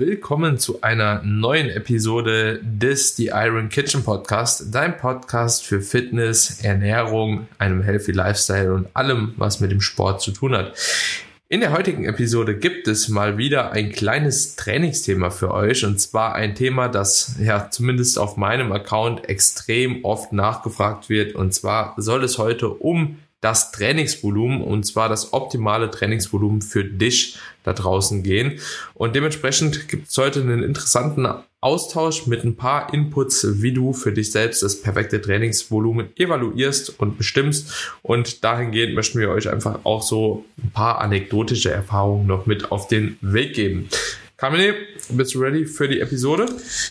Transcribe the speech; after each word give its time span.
willkommen 0.00 0.56
zu 0.56 0.80
einer 0.80 1.20
neuen 1.24 1.68
Episode 1.68 2.58
des 2.62 3.16
The 3.16 3.32
Iron 3.34 3.68
Kitchen 3.68 4.02
Podcast, 4.02 4.74
dein 4.74 4.96
Podcast 4.96 5.62
für 5.62 5.82
Fitness, 5.82 6.64
Ernährung, 6.64 7.48
einem 7.58 7.82
healthy 7.82 8.12
Lifestyle 8.12 8.72
und 8.72 8.88
allem, 8.94 9.34
was 9.36 9.60
mit 9.60 9.70
dem 9.70 9.82
Sport 9.82 10.22
zu 10.22 10.30
tun 10.30 10.56
hat. 10.56 10.72
In 11.50 11.60
der 11.60 11.72
heutigen 11.72 12.06
Episode 12.06 12.56
gibt 12.56 12.88
es 12.88 13.10
mal 13.10 13.36
wieder 13.36 13.72
ein 13.72 13.92
kleines 13.92 14.56
Trainingsthema 14.56 15.28
für 15.28 15.52
euch 15.52 15.84
und 15.84 16.00
zwar 16.00 16.34
ein 16.34 16.54
Thema, 16.54 16.88
das 16.88 17.36
ja 17.38 17.68
zumindest 17.70 18.18
auf 18.18 18.38
meinem 18.38 18.72
Account 18.72 19.28
extrem 19.28 20.02
oft 20.02 20.32
nachgefragt 20.32 21.10
wird 21.10 21.34
und 21.34 21.52
zwar 21.52 21.92
soll 21.98 22.24
es 22.24 22.38
heute 22.38 22.70
um 22.70 23.18
das 23.40 23.72
Trainingsvolumen 23.72 24.62
und 24.62 24.84
zwar 24.84 25.08
das 25.08 25.32
optimale 25.32 25.90
Trainingsvolumen 25.90 26.62
für 26.62 26.84
dich 26.84 27.38
da 27.64 27.72
draußen 27.72 28.22
gehen. 28.22 28.60
Und 28.94 29.16
dementsprechend 29.16 29.88
gibt 29.88 30.08
es 30.08 30.18
heute 30.18 30.40
einen 30.40 30.62
interessanten 30.62 31.26
Austausch 31.62 32.26
mit 32.26 32.42
ein 32.42 32.56
paar 32.56 32.92
Inputs, 32.94 33.62
wie 33.62 33.72
du 33.72 33.92
für 33.92 34.12
dich 34.12 34.32
selbst 34.32 34.62
das 34.62 34.80
perfekte 34.80 35.20
Trainingsvolumen 35.20 36.08
evaluierst 36.16 36.98
und 36.98 37.18
bestimmst. 37.18 37.96
Und 38.02 38.44
dahingehend 38.44 38.94
möchten 38.94 39.18
wir 39.18 39.30
euch 39.30 39.48
einfach 39.50 39.80
auch 39.84 40.02
so 40.02 40.44
ein 40.62 40.70
paar 40.70 41.00
anekdotische 41.00 41.70
Erfahrungen 41.70 42.26
noch 42.26 42.46
mit 42.46 42.72
auf 42.72 42.88
den 42.88 43.18
Weg 43.20 43.54
geben. 43.54 43.88
Kamine, 44.40 44.72
bist 45.10 45.34
du 45.34 45.40
ready 45.40 45.66
für 45.66 45.86
die 45.86 46.00
Episode? 46.00 46.46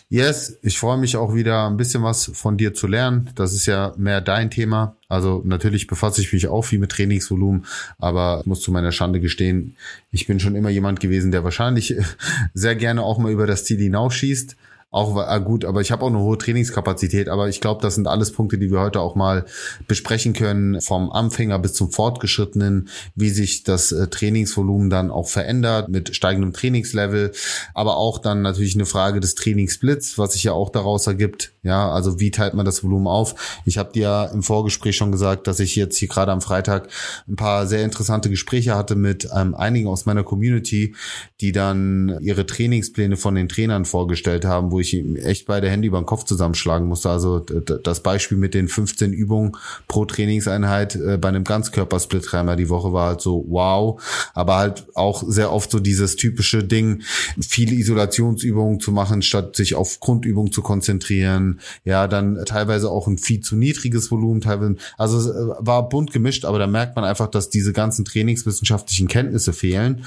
Yes, 0.08 0.56
ich 0.62 0.78
freue 0.78 0.98
mich 0.98 1.16
auch 1.16 1.34
wieder 1.34 1.66
ein 1.66 1.76
bisschen 1.76 2.04
was 2.04 2.30
von 2.32 2.56
dir 2.56 2.74
zu 2.74 2.86
lernen. 2.86 3.30
Das 3.34 3.54
ist 3.54 3.66
ja 3.66 3.92
mehr 3.96 4.20
dein 4.20 4.52
Thema. 4.52 4.94
Also 5.08 5.42
natürlich 5.44 5.88
befasse 5.88 6.20
ich 6.20 6.32
mich 6.32 6.46
auch 6.46 6.62
viel 6.62 6.78
mit 6.78 6.92
Trainingsvolumen, 6.92 7.66
aber 7.98 8.42
muss 8.44 8.60
zu 8.60 8.70
meiner 8.70 8.92
Schande 8.92 9.18
gestehen, 9.18 9.74
ich 10.12 10.28
bin 10.28 10.38
schon 10.38 10.54
immer 10.54 10.70
jemand 10.70 11.00
gewesen, 11.00 11.32
der 11.32 11.42
wahrscheinlich 11.42 11.96
sehr 12.54 12.76
gerne 12.76 13.02
auch 13.02 13.18
mal 13.18 13.32
über 13.32 13.48
das 13.48 13.64
Ziel 13.64 13.80
hinausschießt 13.80 14.56
auch 14.92 15.16
ah, 15.16 15.38
gut, 15.38 15.64
aber 15.64 15.80
ich 15.80 15.92
habe 15.92 16.02
auch 16.04 16.08
eine 16.08 16.18
hohe 16.18 16.36
Trainingskapazität. 16.36 17.28
Aber 17.28 17.48
ich 17.48 17.60
glaube, 17.60 17.80
das 17.80 17.94
sind 17.94 18.08
alles 18.08 18.32
Punkte, 18.32 18.58
die 18.58 18.72
wir 18.72 18.80
heute 18.80 19.00
auch 19.00 19.14
mal 19.14 19.44
besprechen 19.86 20.32
können, 20.32 20.80
vom 20.80 21.12
Anfänger 21.12 21.60
bis 21.60 21.74
zum 21.74 21.92
Fortgeschrittenen, 21.92 22.88
wie 23.14 23.30
sich 23.30 23.62
das 23.62 23.92
äh, 23.92 24.08
Trainingsvolumen 24.08 24.90
dann 24.90 25.12
auch 25.12 25.28
verändert 25.28 25.88
mit 25.88 26.16
steigendem 26.16 26.52
Trainingslevel, 26.52 27.30
aber 27.72 27.98
auch 27.98 28.18
dann 28.18 28.42
natürlich 28.42 28.74
eine 28.74 28.86
Frage 28.86 29.20
des 29.20 29.36
Trainingssplits, 29.36 30.18
was 30.18 30.32
sich 30.32 30.42
ja 30.42 30.52
auch 30.52 30.70
daraus 30.70 31.06
ergibt. 31.06 31.52
Ja, 31.62 31.92
also 31.92 32.18
wie 32.18 32.32
teilt 32.32 32.54
man 32.54 32.66
das 32.66 32.82
Volumen 32.82 33.06
auf? 33.06 33.60
Ich 33.66 33.78
habe 33.78 33.92
dir 33.92 34.02
ja 34.02 34.24
im 34.24 34.42
Vorgespräch 34.42 34.96
schon 34.96 35.12
gesagt, 35.12 35.46
dass 35.46 35.60
ich 35.60 35.76
jetzt 35.76 35.98
hier 35.98 36.08
gerade 36.08 36.32
am 36.32 36.40
Freitag 36.40 36.88
ein 37.28 37.36
paar 37.36 37.68
sehr 37.68 37.84
interessante 37.84 38.28
Gespräche 38.28 38.74
hatte 38.74 38.96
mit 38.96 39.28
ähm, 39.36 39.54
einigen 39.54 39.86
aus 39.86 40.04
meiner 40.06 40.24
Community, 40.24 40.96
die 41.40 41.52
dann 41.52 42.18
ihre 42.20 42.44
Trainingspläne 42.44 43.16
von 43.16 43.36
den 43.36 43.48
Trainern 43.48 43.84
vorgestellt 43.84 44.44
haben, 44.44 44.72
wo 44.72 44.79
ich 44.80 44.94
echt 45.24 45.46
beide 45.46 45.68
Hände 45.68 45.88
über 45.88 46.00
den 46.00 46.06
Kopf 46.06 46.24
zusammenschlagen 46.24 46.88
musste. 46.88 47.10
Also 47.10 47.40
das 47.40 48.02
Beispiel 48.02 48.38
mit 48.38 48.54
den 48.54 48.68
15 48.68 49.12
Übungen 49.12 49.56
pro 49.88 50.04
Trainingseinheit 50.04 50.96
äh, 50.96 51.18
bei 51.18 51.28
einem 51.28 51.44
Ganzkörpersplit 51.44 52.24
dreimal 52.30 52.56
die 52.56 52.68
Woche 52.68 52.92
war 52.92 53.08
halt 53.08 53.20
so 53.20 53.44
wow, 53.48 54.02
aber 54.34 54.56
halt 54.56 54.86
auch 54.94 55.22
sehr 55.26 55.52
oft 55.52 55.70
so 55.70 55.80
dieses 55.80 56.16
typische 56.16 56.64
Ding, 56.64 57.02
viele 57.40 57.74
Isolationsübungen 57.74 58.80
zu 58.80 58.92
machen, 58.92 59.22
statt 59.22 59.56
sich 59.56 59.74
auf 59.74 60.00
Grundübungen 60.00 60.52
zu 60.52 60.62
konzentrieren. 60.62 61.60
Ja, 61.84 62.06
dann 62.08 62.44
teilweise 62.44 62.90
auch 62.90 63.06
ein 63.06 63.18
viel 63.18 63.40
zu 63.40 63.56
niedriges 63.56 64.10
Volumen, 64.10 64.40
teilweise, 64.40 64.76
also 64.96 65.18
es 65.18 65.26
äh, 65.26 65.56
war 65.58 65.88
bunt 65.88 66.12
gemischt, 66.12 66.44
aber 66.44 66.58
da 66.58 66.66
merkt 66.66 66.96
man 66.96 67.04
einfach, 67.04 67.28
dass 67.28 67.50
diese 67.50 67.72
ganzen 67.72 68.04
trainingswissenschaftlichen 68.04 69.08
Kenntnisse 69.08 69.52
fehlen. 69.52 70.04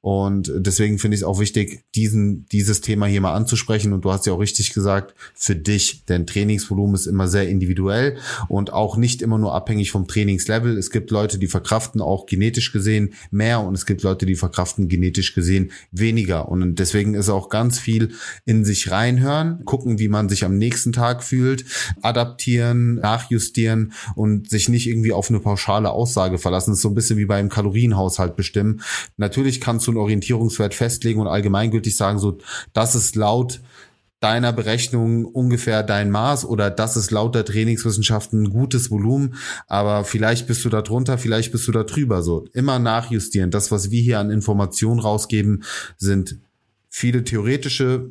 Und 0.00 0.52
deswegen 0.56 0.98
finde 0.98 1.16
ich 1.16 1.20
es 1.22 1.26
auch 1.26 1.38
wichtig, 1.38 1.84
diesen, 1.94 2.46
dieses 2.48 2.80
Thema 2.80 3.06
hier 3.06 3.20
mal 3.20 3.34
anzusprechen. 3.34 3.92
Und 3.92 4.04
du 4.04 4.12
hast 4.12 4.15
ja 4.24 4.32
auch 4.32 4.40
richtig 4.40 4.72
gesagt, 4.72 5.14
für 5.34 5.54
dich. 5.54 6.04
Denn 6.06 6.26
Trainingsvolumen 6.26 6.94
ist 6.94 7.06
immer 7.06 7.28
sehr 7.28 7.48
individuell 7.48 8.16
und 8.48 8.72
auch 8.72 8.96
nicht 8.96 9.20
immer 9.20 9.36
nur 9.36 9.54
abhängig 9.54 9.90
vom 9.90 10.06
Trainingslevel. 10.06 10.78
Es 10.78 10.90
gibt 10.90 11.10
Leute, 11.10 11.38
die 11.38 11.48
verkraften 11.48 12.00
auch 12.00 12.26
genetisch 12.26 12.72
gesehen 12.72 13.12
mehr 13.30 13.60
und 13.60 13.74
es 13.74 13.84
gibt 13.84 14.02
Leute, 14.02 14.24
die 14.24 14.36
verkraften 14.36 14.88
genetisch 14.88 15.34
gesehen 15.34 15.72
weniger. 15.90 16.48
Und 16.48 16.76
deswegen 16.76 17.14
ist 17.14 17.28
auch 17.28 17.48
ganz 17.48 17.78
viel 17.78 18.12
in 18.44 18.64
sich 18.64 18.90
reinhören, 18.90 19.64
gucken, 19.64 19.98
wie 19.98 20.08
man 20.08 20.28
sich 20.28 20.44
am 20.44 20.56
nächsten 20.56 20.92
Tag 20.92 21.22
fühlt, 21.22 21.64
adaptieren, 22.02 22.96
nachjustieren 22.96 23.92
und 24.14 24.48
sich 24.48 24.68
nicht 24.68 24.86
irgendwie 24.86 25.12
auf 25.12 25.28
eine 25.28 25.40
pauschale 25.40 25.90
Aussage 25.90 26.38
verlassen. 26.38 26.70
Das 26.70 26.78
ist 26.78 26.82
so 26.82 26.88
ein 26.88 26.94
bisschen 26.94 27.18
wie 27.18 27.26
beim 27.26 27.48
Kalorienhaushalt 27.48 28.36
bestimmen. 28.36 28.82
Natürlich 29.16 29.60
kannst 29.60 29.86
du 29.86 29.90
einen 29.90 29.98
Orientierungswert 29.98 30.74
festlegen 30.74 31.20
und 31.20 31.26
allgemeingültig 31.26 31.96
sagen, 31.96 32.18
so, 32.18 32.38
das 32.72 32.94
ist 32.94 33.16
laut 33.16 33.60
deiner 34.20 34.52
Berechnung 34.52 35.26
ungefähr 35.26 35.82
dein 35.82 36.10
Maß 36.10 36.46
oder 36.46 36.70
das 36.70 36.96
ist 36.96 37.10
laut 37.10 37.34
der 37.34 37.44
Trainingswissenschaften 37.44 38.44
ein 38.44 38.50
gutes 38.50 38.90
Volumen, 38.90 39.34
aber 39.66 40.04
vielleicht 40.04 40.46
bist 40.46 40.64
du 40.64 40.70
da 40.70 40.82
drunter, 40.82 41.18
vielleicht 41.18 41.52
bist 41.52 41.68
du 41.68 41.72
da 41.72 41.84
drüber. 41.84 42.22
So 42.22 42.46
immer 42.52 42.78
nachjustieren. 42.78 43.50
Das, 43.50 43.70
was 43.70 43.90
wir 43.90 44.00
hier 44.00 44.18
an 44.18 44.30
Informationen 44.30 45.00
rausgeben, 45.00 45.64
sind 45.98 46.38
viele 46.88 47.24
theoretische 47.24 48.08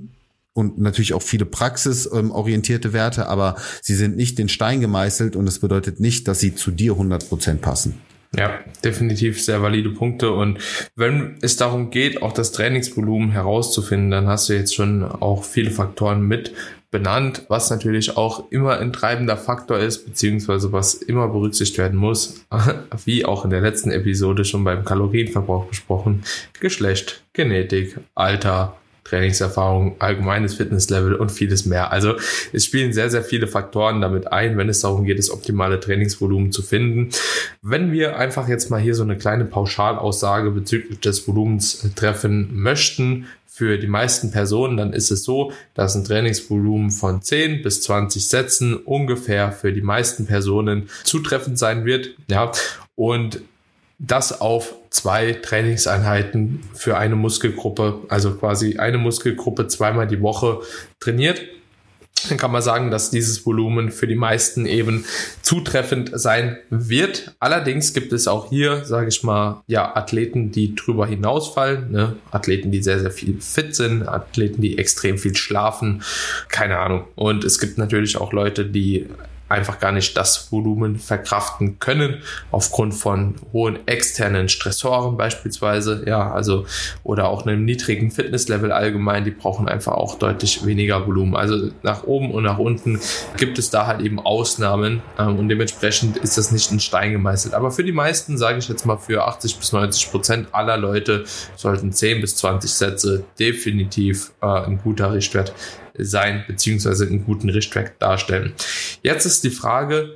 und 0.54 0.78
natürlich 0.78 1.14
auch 1.14 1.24
viele 1.24 1.46
praxisorientierte 1.46 2.94
Werte, 2.94 3.28
aber 3.28 3.56
sie 3.82 3.96
sind 3.96 4.16
nicht 4.16 4.40
in 4.40 4.48
Stein 4.48 4.82
gemeißelt 4.82 5.36
und 5.36 5.48
es 5.48 5.60
bedeutet 5.60 6.00
nicht, 6.00 6.28
dass 6.28 6.40
sie 6.40 6.56
zu 6.56 6.72
dir 6.72 6.94
100 6.94 7.28
Prozent 7.28 7.62
passen. 7.62 8.00
Ja, 8.38 8.60
definitiv 8.84 9.42
sehr 9.42 9.62
valide 9.62 9.90
Punkte. 9.90 10.32
Und 10.32 10.60
wenn 10.96 11.38
es 11.42 11.56
darum 11.58 11.90
geht, 11.90 12.22
auch 12.22 12.34
das 12.34 12.52
Trainingsvolumen 12.52 13.32
herauszufinden, 13.32 14.12
dann 14.12 14.28
hast 14.28 14.50
du 14.50 14.54
jetzt 14.54 14.76
schon 14.76 15.04
auch 15.04 15.44
viele 15.44 15.72
Faktoren 15.72 16.22
mit 16.22 16.52
benannt, 16.92 17.44
was 17.50 17.70
natürlich 17.70 18.16
auch 18.16 18.52
immer 18.52 18.80
ein 18.80 18.94
treibender 18.94 19.36
Faktor 19.36 19.80
ist, 19.80 20.06
beziehungsweise 20.06 20.72
was 20.72 20.94
immer 20.94 21.28
berücksichtigt 21.28 21.78
werden 21.78 22.00
muss, 22.00 22.46
wie 23.06 23.26
auch 23.26 23.44
in 23.44 23.50
der 23.52 23.62
letzten 23.62 23.92
Episode 23.92 24.46
schon 24.46 24.64
beim 24.64 24.86
Kalorienverbrauch 24.86 25.66
besprochen, 25.66 26.24
Geschlecht, 26.60 27.24
Genetik, 27.34 28.00
Alter, 28.16 28.78
Trainingserfahrung, 29.06 29.96
allgemeines 30.00 30.56
Fitnesslevel 30.56 31.16
und 31.16 31.32
vieles 31.32 31.66
mehr. 31.66 31.92
Also 31.92 32.16
es 32.52 32.66
spielen 32.66 32.92
sehr, 32.92 33.10
sehr 33.10 33.24
viele 33.24 33.48
Faktoren 33.48 34.02
damit 34.02 34.32
ein, 34.32 34.58
wenn 34.58 34.68
es 34.68 34.82
darum 34.82 35.06
geht, 35.06 35.20
das 35.20 35.30
optimale 35.30 35.80
Trainingsvolumen 35.80 36.52
zu 36.52 36.64
finden. 36.64 37.12
Wenn 37.62 37.92
wir 37.92 38.18
einfach 38.18 38.50
jetzt 38.50 38.70
mal 38.70 38.82
hier 38.82 38.96
so 38.96 39.04
eine 39.04 39.18
kleine 39.18 39.46
Pauschalaussage 39.46 40.52
bezüglich 40.52 41.00
des 41.00 41.28
Volumens 41.28 41.88
treffen 41.96 42.50
möchten, 42.52 43.28
für 43.48 43.78
die 43.78 43.88
meisten 43.88 44.32
Personen, 44.32 44.76
dann 44.76 44.92
ist 44.92 45.12
es 45.12 45.24
so, 45.24 45.54
dass 45.76 45.96
ein 45.96 46.04
Trainingsvolumen 46.04 46.92
von 46.92 47.22
10 47.22 47.62
bis 47.62 47.84
20 47.84 48.28
Sätzen 48.28 48.76
ungefähr 48.76 49.54
für 49.54 49.72
die 49.72 49.82
meisten 49.82 50.26
Personen 50.26 50.90
zutreffend 51.06 51.58
sein 51.58 51.86
wird. 51.86 52.10
Ja, 52.30 52.52
und 52.96 53.40
das 53.98 54.42
auf 54.42 54.76
zwei 54.96 55.34
Trainingseinheiten 55.34 56.64
für 56.74 56.98
eine 56.98 57.16
Muskelgruppe, 57.16 58.00
also 58.08 58.36
quasi 58.36 58.78
eine 58.78 58.98
Muskelgruppe 58.98 59.68
zweimal 59.68 60.08
die 60.08 60.22
Woche 60.22 60.62
trainiert. 61.02 61.42
Dann 62.30 62.38
kann 62.38 62.52
man 62.52 62.62
sagen, 62.62 62.92
dass 62.92 63.12
dieses 63.12 63.46
Volumen 63.46 63.92
für 63.92 64.08
die 64.08 64.16
meisten 64.16 64.66
eben 64.66 65.06
zutreffend 65.42 66.12
sein 66.14 66.58
wird. 66.70 67.36
Allerdings 67.40 67.94
gibt 67.94 68.14
es 68.14 68.28
auch 68.28 68.50
hier, 68.50 68.86
sage 68.86 69.10
ich 69.10 69.22
mal, 69.22 69.64
ja, 69.68 69.96
Athleten, 69.96 70.50
die 70.52 70.74
drüber 70.76 71.06
hinausfallen. 71.06 71.92
Ne? 71.92 72.16
Athleten, 72.32 72.72
die 72.72 72.82
sehr, 72.82 73.00
sehr 73.00 73.12
viel 73.12 73.42
fit 73.42 73.76
sind, 73.76 74.08
Athleten, 74.08 74.62
die 74.62 74.78
extrem 74.78 75.18
viel 75.18 75.36
schlafen. 75.36 76.04
Keine 76.48 76.80
Ahnung. 76.80 77.04
Und 77.16 77.44
es 77.44 77.60
gibt 77.60 77.78
natürlich 77.78 78.18
auch 78.18 78.32
Leute, 78.32 78.66
die 78.66 79.08
einfach 79.48 79.80
gar 79.80 79.92
nicht 79.92 80.18
das 80.18 80.52
Volumen 80.52 80.98
verkraften 80.98 81.80
können 81.80 82.22
aufgrund 82.52 82.96
von 82.96 83.36
hohen 83.54 83.88
externen 83.88 84.50
Stressoren 84.50 85.18
beispielsweise, 85.18 86.04
ja, 86.08 86.32
also 86.32 86.66
oder 87.04 87.30
auch 87.30 87.46
einem 87.46 87.64
niedrigen 87.64 88.10
Fitnesslevel 88.10 88.72
allgemein, 88.72 89.24
die 89.24 89.32
brauchen 89.32 89.68
einfach 89.68 89.94
auch 89.94 90.16
deutlich 90.18 90.66
weniger 90.66 91.06
Volumen. 91.06 91.36
Also 91.36 91.70
nach 91.84 92.04
oben 92.04 92.32
und 92.32 92.44
nach 92.44 92.58
unten 92.58 93.00
gibt 93.38 93.60
es 93.60 93.70
da 93.70 93.86
halt 93.86 94.02
eben 94.02 94.20
Ausnahmen 94.20 95.02
ähm, 95.20 95.38
und 95.38 95.50
dementsprechend 95.50 96.18
ist 96.18 96.38
das 96.38 96.52
nicht 96.52 96.72
in 96.72 96.80
Stein 96.80 97.12
gemeißelt. 97.12 97.54
Aber 97.54 97.72
für 97.72 97.84
die 97.84 97.92
meisten, 97.92 98.38
sage 98.38 98.58
ich 98.58 98.68
jetzt 98.68 98.86
mal 98.86 98.98
für 98.98 99.26
80 99.26 99.58
bis 99.58 99.72
90 99.72 100.12
Prozent 100.12 100.48
aller 100.54 100.78
Leute 100.78 101.26
sollten 101.56 101.92
10 101.92 102.22
bis 102.22 102.36
20 102.38 102.72
Sätze 102.72 103.26
definitiv 103.40 104.32
äh, 104.42 104.48
ein 104.48 104.80
guter 104.82 105.14
Richtwert 105.14 105.54
sein, 105.98 106.44
beziehungsweise 106.48 107.06
einen 107.06 107.26
guten 107.26 107.50
Richttrack 107.50 108.00
darstellen. 108.00 108.54
Jetzt 109.04 109.26
ist 109.26 109.44
die 109.44 109.50
Frage, 109.50 110.16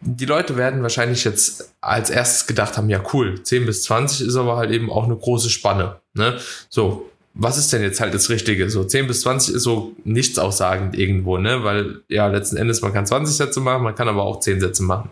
die 0.00 0.26
Leute 0.26 0.56
werden 0.56 0.82
wahrscheinlich 0.82 1.24
jetzt 1.24 1.74
als 1.80 2.10
erstes 2.10 2.46
gedacht 2.46 2.76
haben, 2.76 2.88
ja 2.88 3.02
cool, 3.12 3.42
10 3.42 3.66
bis 3.66 3.82
20 3.82 4.26
ist 4.26 4.36
aber 4.36 4.56
halt 4.56 4.70
eben 4.70 4.90
auch 4.90 5.04
eine 5.04 5.16
große 5.16 5.50
Spanne. 5.50 6.00
Ne? 6.14 6.38
So, 6.68 7.10
was 7.34 7.58
ist 7.58 7.72
denn 7.72 7.82
jetzt 7.82 8.00
halt 8.00 8.14
das 8.14 8.30
Richtige? 8.30 8.68
So 8.70 8.84
10 8.84 9.06
bis 9.06 9.22
20 9.22 9.54
ist 9.54 9.62
so 9.62 9.94
nichts 10.04 10.38
aussagend 10.38 10.98
irgendwo, 10.98 11.38
ne? 11.38 11.62
Weil 11.62 12.02
ja, 12.08 12.26
letzten 12.26 12.56
Endes, 12.56 12.82
man 12.82 12.92
kann 12.92 13.06
20 13.06 13.36
Sätze 13.36 13.60
machen, 13.60 13.84
man 13.84 13.94
kann 13.94 14.08
aber 14.08 14.24
auch 14.24 14.40
10 14.40 14.60
Sätze 14.60 14.82
machen. 14.82 15.10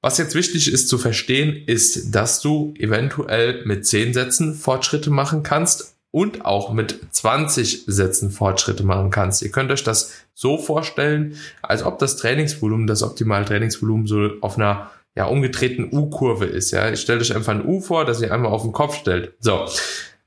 Was 0.00 0.18
jetzt 0.18 0.34
wichtig 0.34 0.72
ist 0.72 0.88
zu 0.88 0.98
verstehen, 0.98 1.62
ist, 1.66 2.14
dass 2.14 2.40
du 2.40 2.74
eventuell 2.78 3.64
mit 3.66 3.86
10 3.86 4.14
Sätzen 4.14 4.54
Fortschritte 4.54 5.10
machen 5.10 5.42
kannst 5.42 5.94
und 6.12 6.44
auch 6.44 6.72
mit 6.72 7.00
20 7.10 7.84
Sätzen 7.86 8.30
Fortschritte 8.30 8.84
machen 8.84 9.10
kannst. 9.10 9.42
Ihr 9.42 9.50
könnt 9.50 9.72
euch 9.72 9.82
das 9.82 10.12
so 10.34 10.58
vorstellen, 10.58 11.36
als 11.62 11.82
ob 11.82 11.98
das 11.98 12.16
Trainingsvolumen, 12.16 12.86
das 12.86 13.02
optimale 13.02 13.46
Trainingsvolumen 13.46 14.06
so 14.06 14.28
auf 14.42 14.56
einer 14.56 14.90
ja, 15.16 15.24
umgedrehten 15.24 15.88
U-Kurve 15.90 16.44
ist. 16.44 16.70
Ja, 16.70 16.90
ich 16.90 17.00
stelle 17.00 17.20
euch 17.20 17.34
einfach 17.34 17.52
ein 17.52 17.66
U 17.66 17.80
vor, 17.80 18.04
das 18.04 18.20
ihr 18.20 18.32
einmal 18.32 18.52
auf 18.52 18.62
den 18.62 18.72
Kopf 18.72 18.96
stellt. 18.96 19.32
So. 19.40 19.66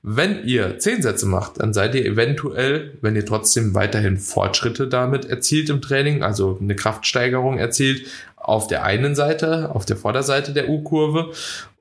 Wenn 0.08 0.46
ihr 0.46 0.78
10 0.78 1.02
Sätze 1.02 1.26
macht, 1.26 1.60
dann 1.60 1.74
seid 1.74 1.96
ihr 1.96 2.06
eventuell, 2.06 2.96
wenn 3.02 3.16
ihr 3.16 3.26
trotzdem 3.26 3.74
weiterhin 3.74 4.18
Fortschritte 4.18 4.88
damit 4.88 5.26
erzielt 5.26 5.70
im 5.72 5.82
Training, 5.82 6.22
also 6.22 6.60
eine 6.62 6.76
Kraftsteigerung 6.76 7.58
erzielt, 7.58 8.06
auf 8.36 8.68
der 8.68 8.84
einen 8.84 9.16
Seite, 9.16 9.74
auf 9.74 9.86
der 9.86 9.98
Vorderseite 9.98 10.54
der 10.54 10.70
U-Kurve 10.70 11.32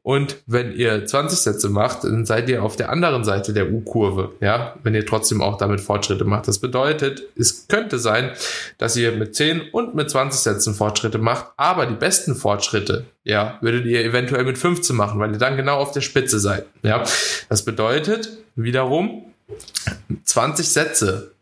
und 0.04 0.36
wenn 0.46 0.76
ihr 0.76 1.06
20 1.06 1.38
Sätze 1.38 1.70
macht, 1.70 2.04
dann 2.04 2.26
seid 2.26 2.50
ihr 2.50 2.62
auf 2.62 2.76
der 2.76 2.90
anderen 2.90 3.24
Seite 3.24 3.54
der 3.54 3.72
U-Kurve, 3.72 4.32
ja, 4.40 4.74
wenn 4.82 4.94
ihr 4.94 5.06
trotzdem 5.06 5.40
auch 5.40 5.56
damit 5.56 5.80
Fortschritte 5.80 6.26
macht. 6.26 6.46
Das 6.46 6.58
bedeutet, 6.58 7.22
es 7.38 7.68
könnte 7.68 7.98
sein, 7.98 8.32
dass 8.76 8.98
ihr 8.98 9.12
mit 9.12 9.34
10 9.34 9.70
und 9.72 9.94
mit 9.94 10.10
20 10.10 10.38
Sätzen 10.42 10.74
Fortschritte 10.74 11.16
macht, 11.16 11.46
aber 11.56 11.86
die 11.86 11.94
besten 11.94 12.34
Fortschritte, 12.34 13.06
ja, 13.24 13.56
würdet 13.62 13.86
ihr 13.86 14.04
eventuell 14.04 14.44
mit 14.44 14.58
15 14.58 14.94
machen, 14.94 15.18
weil 15.20 15.32
ihr 15.32 15.38
dann 15.38 15.56
genau 15.56 15.78
auf 15.78 15.92
der 15.92 16.02
Spitze 16.02 16.38
seid, 16.38 16.66
ja. 16.82 17.02
Das 17.48 17.64
bedeutet 17.64 18.28
wiederum, 18.56 19.32
20 20.22 20.68
Sätze 20.68 21.32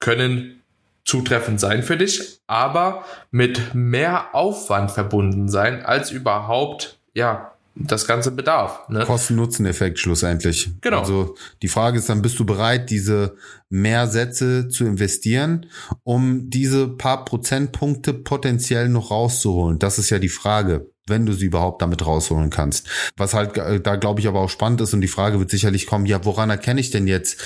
können 0.00 0.62
zutreffend 1.04 1.60
sein 1.60 1.84
für 1.84 1.96
dich, 1.96 2.40
aber 2.48 3.04
mit 3.30 3.72
mehr 3.72 4.34
Aufwand 4.34 4.90
verbunden 4.90 5.48
sein, 5.48 5.84
als 5.86 6.10
überhaupt, 6.10 6.98
ja, 7.14 7.49
das 7.74 8.06
Ganze 8.06 8.30
bedarf. 8.30 8.88
Ne? 8.88 9.04
Kosten-Nutzen-Effekt 9.04 9.98
schlussendlich. 9.98 10.70
Genau. 10.80 11.00
Also 11.00 11.36
die 11.62 11.68
Frage 11.68 11.98
ist 11.98 12.08
dann, 12.08 12.22
bist 12.22 12.38
du 12.38 12.44
bereit, 12.44 12.90
diese 12.90 13.36
mehr 13.68 14.06
Sätze 14.08 14.68
zu 14.68 14.84
investieren, 14.84 15.66
um 16.02 16.50
diese 16.50 16.88
paar 16.88 17.24
Prozentpunkte 17.24 18.12
potenziell 18.12 18.88
noch 18.88 19.10
rauszuholen? 19.10 19.78
Das 19.78 19.98
ist 19.98 20.10
ja 20.10 20.18
die 20.18 20.28
Frage 20.28 20.90
wenn 21.10 21.26
du 21.26 21.32
sie 21.32 21.46
überhaupt 21.46 21.82
damit 21.82 22.06
rausholen 22.06 22.50
kannst. 22.50 22.88
Was 23.16 23.34
halt 23.34 23.58
äh, 23.58 23.80
da 23.80 23.96
glaube 23.96 24.20
ich 24.20 24.28
aber 24.28 24.40
auch 24.40 24.48
spannend 24.48 24.80
ist 24.80 24.94
und 24.94 25.00
die 25.00 25.08
Frage 25.08 25.40
wird 25.40 25.50
sicherlich 25.50 25.86
kommen, 25.86 26.06
ja, 26.06 26.24
woran 26.24 26.48
erkenne 26.48 26.80
ich 26.80 26.90
denn 26.90 27.08
jetzt, 27.08 27.42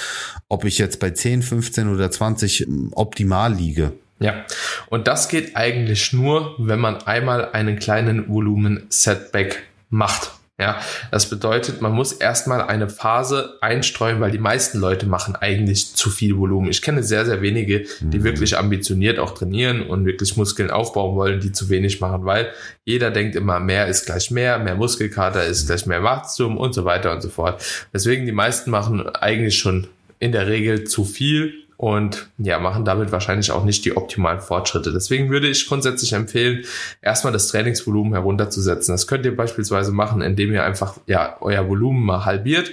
ob 0.49 0.65
ich 0.65 0.77
jetzt 0.77 1.01
bei 1.01 1.11
10, 1.11 1.43
15 1.43 1.89
oder 1.89 2.11
20 2.11 2.67
ähm, 2.67 2.91
optimal 2.95 3.55
liege? 3.55 3.93
Ja, 4.21 4.45
und 4.91 5.09
das 5.09 5.29
geht 5.29 5.57
eigentlich 5.57 6.13
nur, 6.13 6.55
wenn 6.59 6.79
man 6.79 6.99
einmal 7.03 7.51
einen 7.51 7.79
kleinen 7.79 8.29
Volumen-Setback 8.29 9.63
macht. 9.95 10.33
Ja, 10.57 10.81
das 11.11 11.29
bedeutet, 11.29 11.81
man 11.81 11.91
muss 11.91 12.13
erstmal 12.13 12.63
eine 12.63 12.89
Phase 12.89 13.59
einstreuen, 13.61 14.21
weil 14.21 14.31
die 14.31 14.39
meisten 14.39 14.79
Leute 14.79 15.05
machen 15.05 15.35
eigentlich 15.35 15.97
zu 15.97 16.11
viel 16.11 16.37
Volumen. 16.37 16.71
Ich 16.71 16.81
kenne 16.81 17.03
sehr, 17.03 17.25
sehr 17.25 17.43
wenige, 17.43 17.87
die 17.99 18.21
mhm. 18.21 18.25
wirklich 18.25 18.57
ambitioniert 18.57 19.19
auch 19.19 19.35
trainieren 19.35 19.83
und 19.83 20.07
wirklich 20.07 20.37
Muskeln 20.37 20.71
aufbauen 20.71 21.17
wollen, 21.17 21.41
die 21.41 21.51
zu 21.51 21.71
wenig 21.71 22.01
machen, 22.01 22.25
weil 22.25 22.53
jeder 22.85 23.11
denkt 23.11 23.35
immer, 23.35 23.59
mehr 23.59 23.89
ist 23.89 24.07
gleich 24.07 24.31
mehr, 24.31 24.61
mehr 24.61 24.77
Muskelkater 24.77 25.45
ist 25.45 25.67
gleich 25.67 25.87
mehr 25.87 26.05
Wachstum 26.05 26.57
und 26.57 26.73
so 26.73 26.85
weiter 26.85 27.11
und 27.11 27.21
so 27.21 27.31
fort. 27.31 27.61
Deswegen 27.93 28.25
die 28.25 28.31
meisten 28.31 28.71
machen 28.71 29.09
eigentlich 29.09 29.59
schon 29.59 29.89
in 30.21 30.31
der 30.31 30.47
Regel 30.47 30.85
zu 30.85 31.05
viel 31.05 31.64
und 31.85 32.31
ja, 32.39 32.59
machen 32.59 32.87
damit 32.87 33.13
wahrscheinlich 33.13 33.51
auch 33.51 33.63
nicht 33.63 33.85
die 33.85 33.95
optimalen 33.95 34.41
Fortschritte. 34.41 34.91
Deswegen 34.91 35.29
würde 35.29 35.49
ich 35.49 35.69
grundsätzlich 35.69 36.15
empfehlen, 36.15 36.65
erstmal 37.03 37.35
das 37.35 37.49
Trainingsvolumen 37.49 38.15
herunterzusetzen. 38.15 38.93
Das 38.95 39.07
könnt 39.07 39.27
ihr 39.27 39.37
beispielsweise 39.37 39.93
machen, 39.93 40.23
indem 40.23 40.51
ihr 40.53 40.65
einfach 40.65 40.97
ja 41.07 41.37
euer 41.43 41.69
Volumen 41.69 42.03
mal 42.03 42.25
halbiert 42.25 42.71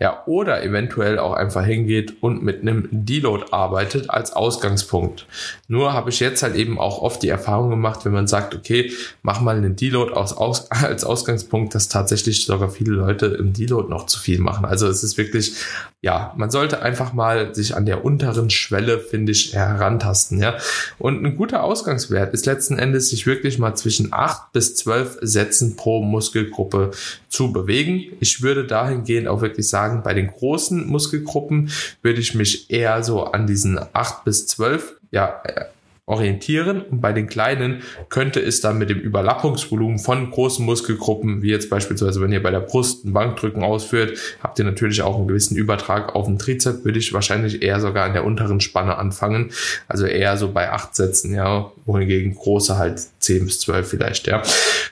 ja, 0.00 0.24
oder 0.26 0.62
eventuell 0.64 1.20
auch 1.20 1.34
einfach 1.34 1.64
hingeht 1.64 2.20
und 2.20 2.42
mit 2.42 2.62
einem 2.62 2.88
Deload 2.90 3.46
arbeitet 3.52 4.10
als 4.10 4.32
Ausgangspunkt. 4.32 5.26
Nur 5.68 5.92
habe 5.92 6.10
ich 6.10 6.18
jetzt 6.18 6.42
halt 6.42 6.56
eben 6.56 6.80
auch 6.80 7.00
oft 7.00 7.22
die 7.22 7.28
Erfahrung 7.28 7.70
gemacht, 7.70 8.04
wenn 8.04 8.12
man 8.12 8.26
sagt, 8.26 8.56
okay, 8.56 8.90
mach 9.22 9.40
mal 9.40 9.56
einen 9.56 9.76
Deload 9.76 10.12
aus, 10.12 10.36
aus, 10.36 10.70
als 10.72 11.04
Ausgangspunkt, 11.04 11.76
dass 11.76 11.88
tatsächlich 11.88 12.44
sogar 12.44 12.70
viele 12.70 12.92
Leute 12.92 13.26
im 13.26 13.52
Deload 13.52 13.88
noch 13.88 14.06
zu 14.06 14.18
viel 14.18 14.40
machen. 14.40 14.64
Also 14.64 14.88
es 14.88 15.04
ist 15.04 15.16
wirklich, 15.16 15.54
ja, 16.02 16.34
man 16.36 16.50
sollte 16.50 16.82
einfach 16.82 17.12
mal 17.12 17.54
sich 17.54 17.76
an 17.76 17.86
der 17.86 18.04
unteren 18.04 18.50
Schwelle, 18.50 18.98
finde 18.98 19.30
ich, 19.30 19.54
herantasten, 19.54 20.40
ja. 20.40 20.56
Und 20.98 21.24
ein 21.24 21.36
guter 21.36 21.62
Ausgangswert 21.62 22.34
ist 22.34 22.46
letzten 22.46 22.78
Endes, 22.78 23.10
sich 23.10 23.26
wirklich 23.26 23.58
mal 23.60 23.74
zwischen 23.74 24.12
acht 24.12 24.52
bis 24.52 24.74
zwölf 24.74 25.18
Sätzen 25.22 25.76
pro 25.76 26.02
Muskelgruppe 26.02 26.90
zu 27.34 27.52
bewegen. 27.52 28.12
Ich 28.20 28.42
würde 28.42 28.64
dahingehend 28.64 29.26
auch 29.26 29.42
wirklich 29.42 29.68
sagen, 29.68 30.02
bei 30.04 30.14
den 30.14 30.28
großen 30.28 30.86
Muskelgruppen 30.86 31.70
würde 32.00 32.20
ich 32.20 32.34
mich 32.34 32.70
eher 32.70 33.02
so 33.02 33.24
an 33.24 33.46
diesen 33.46 33.78
acht 33.92 34.24
bis 34.24 34.46
zwölf 34.46 34.94
ja, 35.10 35.42
äh, 35.44 35.64
orientieren 36.06 36.82
und 36.82 37.00
bei 37.00 37.14
den 37.14 37.26
kleinen 37.26 37.82
könnte 38.10 38.40
es 38.40 38.60
dann 38.60 38.76
mit 38.76 38.90
dem 38.90 39.00
Überlappungsvolumen 39.00 39.98
von 39.98 40.30
großen 40.30 40.64
Muskelgruppen, 40.64 41.40
wie 41.42 41.50
jetzt 41.50 41.70
beispielsweise, 41.70 42.20
wenn 42.20 42.32
ihr 42.32 42.42
bei 42.42 42.50
der 42.50 42.60
Brust 42.60 43.06
ein 43.06 43.14
Bankdrücken 43.14 43.62
ausführt, 43.62 44.18
habt 44.42 44.58
ihr 44.58 44.66
natürlich 44.66 45.00
auch 45.00 45.16
einen 45.16 45.28
gewissen 45.28 45.56
Übertrag 45.56 46.14
auf 46.14 46.26
den 46.26 46.38
Trizep, 46.38 46.84
würde 46.84 46.98
ich 46.98 47.14
wahrscheinlich 47.14 47.62
eher 47.62 47.80
sogar 47.80 48.04
an 48.04 48.12
der 48.12 48.24
unteren 48.24 48.60
Spanne 48.60 48.98
anfangen, 48.98 49.50
also 49.88 50.04
eher 50.04 50.36
so 50.36 50.52
bei 50.52 50.70
acht 50.70 50.94
Sätzen, 50.94 51.34
ja, 51.34 51.72
wohingegen 51.86 52.34
große 52.34 52.76
halt 52.76 53.00
zehn 53.18 53.46
bis 53.46 53.60
zwölf 53.60 53.88
vielleicht, 53.88 54.26
ja. 54.26 54.42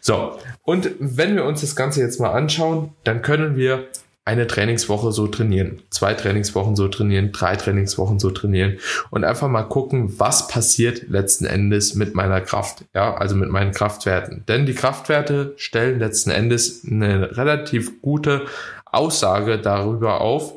So, 0.00 0.38
und 0.62 0.90
wenn 0.98 1.36
wir 1.36 1.44
uns 1.44 1.60
das 1.60 1.76
Ganze 1.76 2.00
jetzt 2.00 2.20
mal 2.20 2.30
anschauen, 2.30 2.90
dann 3.04 3.20
können 3.20 3.56
wir 3.56 3.86
eine 4.24 4.46
Trainingswoche 4.46 5.10
so 5.10 5.26
trainieren, 5.26 5.82
zwei 5.90 6.14
Trainingswochen 6.14 6.76
so 6.76 6.86
trainieren, 6.86 7.32
drei 7.32 7.56
Trainingswochen 7.56 8.20
so 8.20 8.30
trainieren 8.30 8.78
und 9.10 9.24
einfach 9.24 9.48
mal 9.48 9.64
gucken, 9.64 10.18
was 10.20 10.46
passiert 10.46 11.08
letzten 11.08 11.44
Endes 11.44 11.96
mit 11.96 12.14
meiner 12.14 12.40
Kraft, 12.40 12.84
ja, 12.94 13.14
also 13.14 13.34
mit 13.34 13.50
meinen 13.50 13.72
Kraftwerten. 13.72 14.44
Denn 14.46 14.64
die 14.64 14.74
Kraftwerte 14.74 15.54
stellen 15.56 15.98
letzten 15.98 16.30
Endes 16.30 16.84
eine 16.88 17.36
relativ 17.36 18.00
gute 18.00 18.46
Aussage 18.84 19.58
darüber 19.58 20.20
auf, 20.20 20.54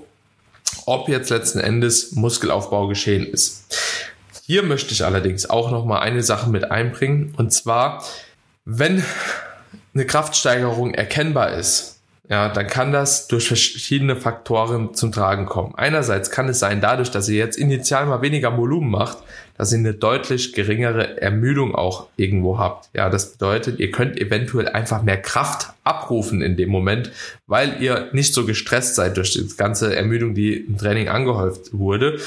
ob 0.86 1.10
jetzt 1.10 1.32
letzten 1.32 1.60
Endes 1.60 2.12
Muskelaufbau 2.12 2.88
geschehen 2.88 3.26
ist. 3.26 3.76
Hier 4.46 4.62
möchte 4.62 4.94
ich 4.94 5.04
allerdings 5.04 5.50
auch 5.50 5.72
noch 5.72 5.86
mal 5.86 6.00
eine 6.00 6.22
Sache 6.22 6.52
mit 6.52 6.70
einbringen 6.70 7.34
und 7.38 7.52
zwar, 7.52 8.04
wenn 8.64 9.04
eine 9.96 10.06
Kraftsteigerung 10.06 10.94
erkennbar 10.94 11.54
ist, 11.54 11.95
ja, 12.30 12.50
dann 12.50 12.68
kann 12.68 12.92
das 12.92 13.28
durch 13.28 13.48
verschiedene 13.48 14.16
Faktoren 14.16 14.94
zum 14.94 15.12
Tragen 15.12 15.46
kommen. 15.46 15.76
Einerseits 15.76 16.32
kann 16.32 16.50
es 16.50 16.60
sein, 16.60 16.82
dadurch, 16.82 17.12
dass 17.12 17.30
ihr 17.30 17.38
jetzt 17.38 17.58
initial 17.58 18.06
mal 18.08 18.22
weniger 18.22 18.58
Volumen 18.58 18.90
macht, 18.90 19.20
dass 19.58 19.72
ihr 19.72 19.80
eine 19.80 19.94
deutlich 19.94 20.54
geringere 20.54 21.22
Ermüdung 21.22 21.76
auch 21.76 22.08
irgendwo 22.18 22.58
habt. 22.58 22.90
Ja, 22.94 23.10
das 23.10 23.34
bedeutet, 23.34 23.80
ihr 23.80 23.92
könnt 23.92 24.20
eventuell 24.20 24.68
einfach 24.68 25.02
mehr 25.02 25.22
Kraft 25.22 25.74
abrufen 25.84 26.42
in 26.42 26.58
dem 26.58 26.70
Moment, 26.70 27.12
weil 27.48 27.82
ihr 27.82 28.10
nicht 28.12 28.34
so 28.34 28.46
gestresst 28.46 28.96
seid 28.96 29.18
durch 29.18 29.34
die 29.34 29.48
ganze 29.56 29.96
Ermüdung, 29.96 30.34
die 30.34 30.56
im 30.58 30.78
Training 30.78 31.08
angehäuft 31.08 31.74
wurde 31.74 32.20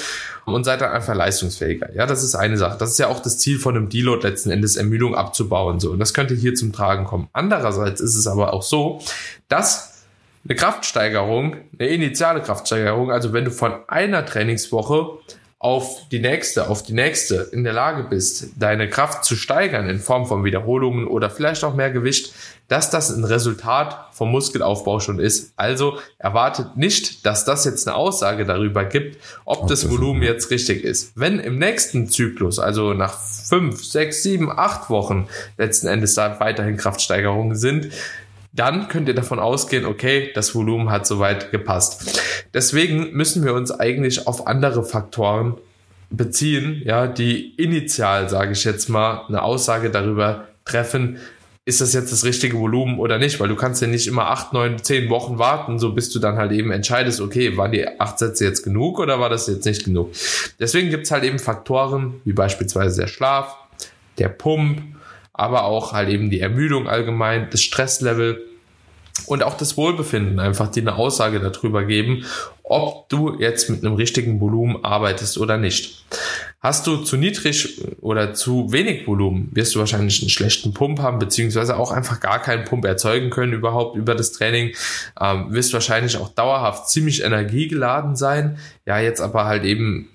und 0.47 0.65
seid 0.65 0.81
dann 0.81 0.93
einfach 0.93 1.15
leistungsfähiger. 1.15 1.95
Ja, 1.95 2.07
das 2.07 2.23
ist 2.23 2.35
eine 2.35 2.57
Sache. 2.57 2.79
Das 2.79 2.93
ist 2.93 2.99
ja 2.99 3.09
auch 3.09 3.21
das 3.21 3.39
Ziel 3.39 3.59
von 3.59 3.77
einem 3.77 3.89
Deload 3.89 4.27
letzten 4.27 4.51
Endes, 4.51 4.77
Ermüdung 4.77 5.15
abzubauen. 5.15 5.81
So. 5.81 5.91
Und 5.91 5.99
das 5.99 6.15
könnte 6.15 6.35
hier 6.35 6.55
zum 6.55 6.73
Tragen 6.73 7.05
kommen. 7.05 7.29
Andererseits 7.33 8.01
ist 8.01 8.15
es 8.15 8.27
aber 8.27 8.55
auch 8.55 8.63
so, 8.63 9.01
dass 9.49 10.05
eine 10.45 10.57
Kraftsteigerung, 10.57 11.57
eine 11.79 11.89
initiale 11.89 12.41
Kraftsteigerung, 12.41 13.11
also 13.11 13.33
wenn 13.33 13.45
du 13.45 13.51
von 13.51 13.75
einer 13.89 14.25
Trainingswoche 14.25 15.19
auf 15.61 16.09
die 16.13 16.21
nächste, 16.21 16.69
auf 16.69 16.85
die 16.85 16.93
nächste 16.93 17.49
in 17.51 17.65
der 17.65 17.73
Lage 17.73 18.05
bist, 18.05 18.51
deine 18.59 18.89
Kraft 18.89 19.25
zu 19.25 19.35
steigern 19.35 19.89
in 19.89 19.99
Form 19.99 20.27
von 20.27 20.45
Wiederholungen 20.45 21.09
oder 21.09 21.31
vielleicht 21.31 21.65
auch 21.65 21.75
mehr 21.75 21.91
Gewicht, 21.91 22.33
dass 22.69 22.91
das 22.91 23.11
ein 23.11 23.25
Resultat 23.25 24.09
vom 24.13 24.31
Muskelaufbau 24.31 25.01
schon 25.01 25.19
ist. 25.19 25.53
Also 25.57 25.99
erwartet 26.19 26.77
nicht, 26.77 27.27
dass 27.27 27.45
das 27.45 27.65
jetzt 27.65 27.89
eine 27.89 27.97
Aussage 27.97 28.45
darüber 28.45 28.85
gibt, 28.85 29.17
ob 29.45 29.67
das 29.67 29.91
Volumen 29.91 30.23
jetzt 30.23 30.51
richtig 30.51 30.85
ist. 30.85 31.13
Wenn 31.17 31.41
im 31.41 31.59
nächsten 31.59 32.09
Zyklus, 32.09 32.59
also 32.61 32.93
nach 32.93 33.19
fünf, 33.19 33.85
sechs, 33.85 34.23
sieben, 34.23 34.53
acht 34.53 34.91
Wochen 34.91 35.29
letzten 35.57 35.89
Endes 35.89 36.15
da 36.15 36.39
weiterhin 36.39 36.77
Kraftsteigerungen 36.77 37.57
sind, 37.57 37.91
dann 38.59 38.89
könnt 38.89 39.09
ihr 39.09 39.15
davon 39.15 39.39
ausgehen, 39.39 39.87
okay, 39.87 40.31
das 40.35 40.55
Volumen 40.55 40.91
hat 40.91 41.07
soweit 41.07 41.53
gepasst. 41.53 42.21
Deswegen 42.53 43.13
müssen 43.13 43.45
wir 43.45 43.55
uns 43.55 43.71
eigentlich 43.71 44.27
auf 44.27 44.47
andere 44.49 44.85
Faktoren 44.85 45.57
beziehen, 46.11 46.83
ja, 46.85 47.07
die 47.07 47.55
initial, 47.55 48.29
sage 48.29 48.53
ich 48.53 48.65
jetzt 48.65 48.89
mal, 48.89 49.27
eine 49.29 49.43
Aussage 49.43 49.91
darüber 49.91 50.49
treffen, 50.65 51.19
ist 51.67 51.83
das 51.83 51.93
jetzt 51.93 52.11
das 52.11 52.25
richtige 52.25 52.59
Volumen 52.59 52.99
oder 52.99 53.19
nicht, 53.19 53.39
weil 53.41 53.49
du 53.49 53.55
kannst 53.55 53.83
ja 53.83 53.89
nicht 53.89 54.07
immer 54.07 54.31
acht, 54.31 54.55
neun, 54.55 54.83
zehn 54.83 55.11
Wochen 55.11 55.39
warten, 55.39 55.79
so 55.79 55.93
bis 55.93 56.11
du 56.11 56.19
dann 56.19 56.37
halt 56.37 56.51
eben 56.51 56.71
entscheidest, 56.71 57.21
okay, 57.21 57.59
waren 57.59 57.73
die 57.73 57.87
acht 58.01 58.19
Sätze 58.19 58.45
jetzt 58.45 58.63
genug 58.63 58.99
oder 58.99 59.21
war 59.21 59.29
das 59.29 59.47
jetzt 59.47 59.67
nicht 59.67 59.85
genug? 59.85 60.13
Deswegen 60.59 60.89
gibt's 60.89 61.11
halt 61.11 61.25
eben 61.25 61.39
Faktoren, 61.39 62.23
wie 62.25 62.33
beispielsweise 62.33 63.03
der 63.03 63.09
Schlaf, 63.09 63.55
der 64.17 64.31
Pump, 64.31 64.81
aber 65.35 65.65
auch 65.65 65.93
halt 65.93 66.09
eben 66.09 66.31
die 66.31 66.41
Ermüdung 66.41 66.89
allgemein, 66.89 67.49
das 67.51 67.61
Stresslevel 67.61 68.48
und 69.29 69.43
auch 69.43 69.57
das 69.57 69.77
Wohlbefinden 69.77 70.41
einfach, 70.41 70.69
die 70.69 70.81
eine 70.81 70.97
Aussage 70.97 71.41
darüber 71.41 71.85
geben, 71.85 72.25
ob 72.63 73.09
du 73.09 73.39
jetzt 73.39 73.71
mit 73.71 73.85
einem 73.85 73.95
richtigen 73.95 74.41
Volumen 74.41 74.85
arbeitest 74.85 75.39
oder 75.39 75.57
nicht. 75.57 76.05
Hast 76.61 76.87
du 76.87 76.97
zu 76.97 77.17
niedrig 77.17 77.81
oder 78.01 78.35
zu 78.35 78.73
wenig 78.73 79.07
Volumen, 79.07 79.49
wirst 79.53 79.75
du 79.75 79.79
wahrscheinlich 79.79 80.21
einen 80.21 80.29
schlechten 80.29 80.75
Pump 80.75 80.99
haben, 80.99 81.19
beziehungsweise 81.19 81.77
auch 81.77 81.93
einfach 81.93 82.21
gar 82.21 82.41
keinen 82.41 82.65
Pump 82.65 82.85
erzeugen 82.85 83.31
können 83.31 83.53
überhaupt 83.53 83.97
über 83.97 84.15
das 84.15 84.33
Training. 84.33 84.75
Ähm, 85.21 85.53
wirst 85.53 85.73
wahrscheinlich 85.73 86.17
auch 86.17 86.31
dauerhaft 86.31 86.89
ziemlich 86.89 87.23
energiegeladen 87.23 88.17
sein. 88.17 88.59
Ja, 88.87 88.99
jetzt 88.99 89.21
aber 89.21 89.45
halt 89.45 89.65
eben 89.65 90.09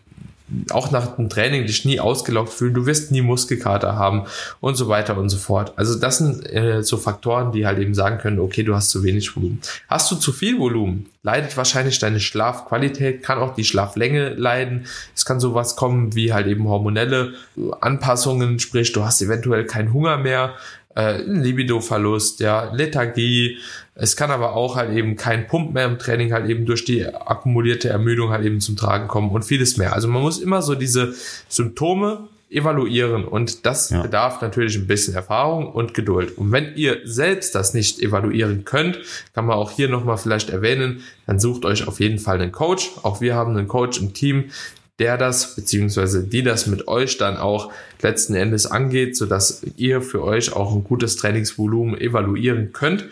auch 0.71 0.91
nach 0.91 1.15
dem 1.15 1.29
Training 1.29 1.65
dich 1.65 1.85
nie 1.85 1.99
ausgelockt 1.99 2.51
fühlen, 2.51 2.73
du 2.73 2.85
wirst 2.85 3.11
nie 3.11 3.21
Muskelkater 3.21 3.95
haben 3.95 4.23
und 4.59 4.75
so 4.75 4.87
weiter 4.87 5.17
und 5.17 5.29
so 5.29 5.37
fort. 5.37 5.73
Also 5.77 5.97
das 5.97 6.17
sind 6.17 6.45
äh, 6.51 6.83
so 6.83 6.97
Faktoren, 6.97 7.51
die 7.51 7.65
halt 7.65 7.79
eben 7.79 7.93
sagen 7.93 8.17
können, 8.17 8.39
okay, 8.39 8.63
du 8.63 8.75
hast 8.75 8.89
zu 8.89 9.03
wenig 9.03 9.35
Volumen. 9.35 9.61
Hast 9.87 10.11
du 10.11 10.15
zu 10.15 10.31
viel 10.31 10.59
Volumen, 10.59 11.07
leidet 11.23 11.55
wahrscheinlich 11.55 11.99
deine 11.99 12.19
Schlafqualität, 12.19 13.23
kann 13.23 13.39
auch 13.39 13.55
die 13.55 13.63
Schlaflänge 13.63 14.33
leiden. 14.33 14.85
Es 15.15 15.25
kann 15.25 15.39
sowas 15.39 15.75
kommen 15.75 16.13
wie 16.13 16.33
halt 16.33 16.47
eben 16.47 16.67
hormonelle 16.67 17.33
Anpassungen, 17.79 18.59
sprich 18.59 18.91
du 18.91 19.03
hast 19.03 19.21
eventuell 19.21 19.65
keinen 19.65 19.93
Hunger 19.93 20.17
mehr, 20.17 20.55
äh, 20.95 21.21
Libido-Verlust, 21.21 22.39
ja, 22.39 22.71
Lethargie. 22.73 23.57
Es 23.95 24.15
kann 24.15 24.31
aber 24.31 24.55
auch 24.55 24.75
halt 24.75 24.95
eben 24.95 25.15
kein 25.15 25.47
Pump 25.47 25.73
mehr 25.73 25.85
im 25.85 25.99
Training 25.99 26.33
halt 26.33 26.49
eben 26.49 26.65
durch 26.65 26.85
die 26.85 27.05
akkumulierte 27.05 27.89
Ermüdung 27.89 28.31
halt 28.31 28.43
eben 28.45 28.59
zum 28.59 28.75
Tragen 28.75 29.07
kommen 29.07 29.29
und 29.29 29.43
vieles 29.43 29.77
mehr. 29.77 29.93
Also 29.93 30.07
man 30.07 30.21
muss 30.21 30.39
immer 30.39 30.61
so 30.61 30.75
diese 30.75 31.13
Symptome 31.47 32.27
evaluieren 32.53 33.25
und 33.25 33.65
das 33.65 33.89
ja. 33.89 34.01
bedarf 34.01 34.41
natürlich 34.41 34.75
ein 34.75 34.87
bisschen 34.87 35.15
Erfahrung 35.15 35.67
und 35.67 35.93
Geduld. 35.93 36.37
Und 36.37 36.51
wenn 36.51 36.75
ihr 36.75 36.99
selbst 37.03 37.55
das 37.55 37.73
nicht 37.73 37.99
evaluieren 37.99 38.63
könnt, 38.63 38.99
kann 39.33 39.45
man 39.45 39.57
auch 39.57 39.71
hier 39.71 39.89
nochmal 39.89 40.17
vielleicht 40.17 40.49
erwähnen, 40.49 41.03
dann 41.25 41.39
sucht 41.39 41.65
euch 41.65 41.87
auf 41.87 41.99
jeden 41.99 42.19
Fall 42.19 42.39
einen 42.39 42.51
Coach. 42.51 42.91
Auch 43.01 43.21
wir 43.21 43.35
haben 43.35 43.57
einen 43.57 43.67
Coach 43.67 43.99
im 43.99 44.13
Team, 44.13 44.51
der 44.99 45.17
das, 45.17 45.55
beziehungsweise 45.55 46.23
die 46.23 46.43
das 46.43 46.67
mit 46.67 46.87
euch 46.87 47.17
dann 47.17 47.37
auch 47.37 47.71
letzten 48.01 48.35
Endes 48.35 48.65
angeht, 48.65 49.17
sodass 49.17 49.61
ihr 49.75 50.01
für 50.01 50.23
euch 50.23 50.53
auch 50.53 50.73
ein 50.73 50.83
gutes 50.83 51.15
Trainingsvolumen 51.15 51.99
evaluieren 51.99 52.73
könnt. 52.73 53.05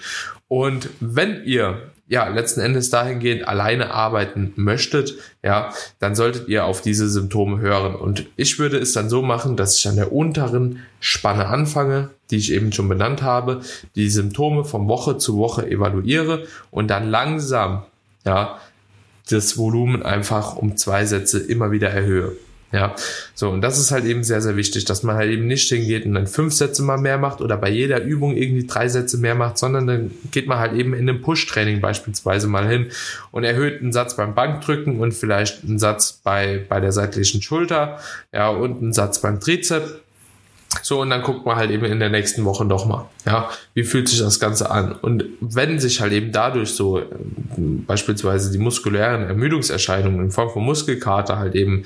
Und 0.47 0.89
wenn 0.99 1.43
ihr 1.45 1.91
ja, 2.11 2.27
letzten 2.27 2.59
Endes 2.59 2.89
dahingehend 2.89 3.47
alleine 3.47 3.91
arbeiten 3.93 4.51
möchtet, 4.57 5.13
ja, 5.43 5.73
dann 5.99 6.13
solltet 6.13 6.49
ihr 6.49 6.65
auf 6.65 6.81
diese 6.81 7.07
Symptome 7.07 7.61
hören. 7.61 7.95
Und 7.95 8.25
ich 8.35 8.59
würde 8.59 8.77
es 8.77 8.91
dann 8.91 9.09
so 9.09 9.21
machen, 9.21 9.55
dass 9.55 9.77
ich 9.77 9.87
an 9.87 9.95
der 9.95 10.11
unteren 10.11 10.79
Spanne 10.99 11.45
anfange, 11.45 12.09
die 12.29 12.35
ich 12.35 12.51
eben 12.51 12.73
schon 12.73 12.89
benannt 12.89 13.21
habe, 13.21 13.61
die 13.95 14.09
Symptome 14.09 14.65
von 14.65 14.89
Woche 14.89 15.19
zu 15.19 15.37
Woche 15.37 15.65
evaluiere 15.65 16.47
und 16.69 16.89
dann 16.89 17.09
langsam, 17.09 17.83
ja, 18.25 18.59
das 19.31 19.57
Volumen 19.57 20.03
einfach 20.03 20.55
um 20.55 20.77
zwei 20.77 21.05
Sätze 21.05 21.39
immer 21.39 21.71
wieder 21.71 21.89
erhöhe. 21.89 22.33
Ja, 22.73 22.95
so, 23.35 23.49
und 23.49 23.59
das 23.59 23.77
ist 23.77 23.91
halt 23.91 24.05
eben 24.05 24.23
sehr, 24.23 24.41
sehr 24.41 24.55
wichtig, 24.55 24.85
dass 24.85 25.03
man 25.03 25.17
halt 25.17 25.29
eben 25.29 25.45
nicht 25.45 25.67
hingeht 25.67 26.05
und 26.05 26.13
dann 26.13 26.25
fünf 26.25 26.53
Sätze 26.53 26.83
mal 26.83 26.97
mehr 26.97 27.17
macht 27.17 27.41
oder 27.41 27.57
bei 27.57 27.69
jeder 27.69 28.01
Übung 28.01 28.37
irgendwie 28.37 28.65
drei 28.65 28.87
Sätze 28.87 29.17
mehr 29.17 29.35
macht, 29.35 29.57
sondern 29.57 29.87
dann 29.87 30.11
geht 30.31 30.47
man 30.47 30.57
halt 30.57 30.71
eben 30.73 30.93
in 30.93 31.09
einem 31.09 31.21
Push-Training 31.21 31.81
beispielsweise 31.81 32.47
mal 32.47 32.65
hin 32.65 32.87
und 33.31 33.43
erhöht 33.43 33.81
einen 33.81 33.91
Satz 33.91 34.15
beim 34.15 34.35
Bankdrücken 34.35 34.99
und 35.01 35.13
vielleicht 35.13 35.65
einen 35.65 35.79
Satz 35.79 36.21
bei, 36.23 36.63
bei 36.69 36.79
der 36.79 36.93
seitlichen 36.93 37.41
Schulter, 37.41 37.99
ja, 38.31 38.47
und 38.47 38.81
einen 38.81 38.93
Satz 38.93 39.19
beim 39.19 39.41
Trizeps 39.41 39.95
so, 40.81 41.01
und 41.01 41.09
dann 41.09 41.21
guckt 41.21 41.45
man 41.45 41.57
halt 41.57 41.69
eben 41.69 41.85
in 41.85 41.99
der 41.99 42.09
nächsten 42.09 42.45
Woche 42.45 42.63
nochmal, 42.63 43.05
ja, 43.25 43.49
wie 43.73 43.83
fühlt 43.83 44.07
sich 44.07 44.19
das 44.19 44.39
Ganze 44.39 44.71
an? 44.71 44.93
Und 44.93 45.25
wenn 45.41 45.79
sich 45.79 45.99
halt 45.99 46.13
eben 46.13 46.31
dadurch 46.31 46.73
so 46.73 46.99
äh, 46.99 47.05
beispielsweise 47.57 48.51
die 48.51 48.57
muskulären 48.57 49.23
Ermüdungserscheinungen 49.23 50.21
in 50.21 50.31
Form 50.31 50.49
von 50.49 50.63
Muskelkater 50.63 51.37
halt 51.37 51.55
eben 51.55 51.83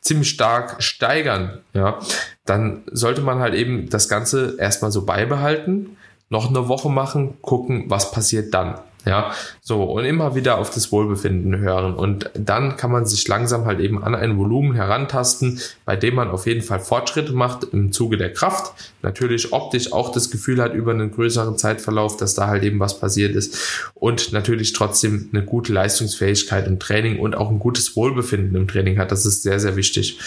ziemlich 0.00 0.28
stark 0.28 0.82
steigern, 0.82 1.58
ja, 1.72 1.98
dann 2.44 2.82
sollte 2.92 3.22
man 3.22 3.40
halt 3.40 3.54
eben 3.54 3.88
das 3.88 4.08
Ganze 4.08 4.56
erstmal 4.58 4.92
so 4.92 5.06
beibehalten, 5.06 5.96
noch 6.28 6.50
eine 6.50 6.68
Woche 6.68 6.90
machen, 6.90 7.38
gucken, 7.40 7.84
was 7.88 8.10
passiert 8.10 8.52
dann. 8.52 8.78
Ja, 9.06 9.30
so 9.60 9.84
und 9.84 10.04
immer 10.04 10.34
wieder 10.34 10.58
auf 10.58 10.70
das 10.70 10.90
Wohlbefinden 10.90 11.58
hören. 11.58 11.94
Und 11.94 12.28
dann 12.34 12.76
kann 12.76 12.90
man 12.90 13.06
sich 13.06 13.28
langsam 13.28 13.64
halt 13.64 13.78
eben 13.78 14.02
an 14.02 14.16
ein 14.16 14.36
Volumen 14.36 14.74
herantasten, 14.74 15.60
bei 15.84 15.94
dem 15.94 16.16
man 16.16 16.28
auf 16.28 16.46
jeden 16.46 16.62
Fall 16.62 16.80
Fortschritte 16.80 17.32
macht 17.32 17.62
im 17.72 17.92
Zuge 17.92 18.16
der 18.16 18.32
Kraft. 18.32 18.72
Natürlich 19.02 19.52
optisch 19.52 19.92
auch 19.92 20.10
das 20.10 20.32
Gefühl 20.32 20.60
hat 20.60 20.74
über 20.74 20.90
einen 20.90 21.12
größeren 21.12 21.56
Zeitverlauf, 21.56 22.16
dass 22.16 22.34
da 22.34 22.48
halt 22.48 22.64
eben 22.64 22.80
was 22.80 22.98
passiert 22.98 23.36
ist. 23.36 23.92
Und 23.94 24.32
natürlich 24.32 24.72
trotzdem 24.72 25.28
eine 25.32 25.44
gute 25.44 25.72
Leistungsfähigkeit 25.72 26.66
im 26.66 26.80
Training 26.80 27.20
und 27.20 27.36
auch 27.36 27.48
ein 27.48 27.60
gutes 27.60 27.94
Wohlbefinden 27.94 28.56
im 28.56 28.66
Training 28.66 28.98
hat. 28.98 29.12
Das 29.12 29.24
ist 29.24 29.44
sehr, 29.44 29.60
sehr 29.60 29.76
wichtig. 29.76 30.18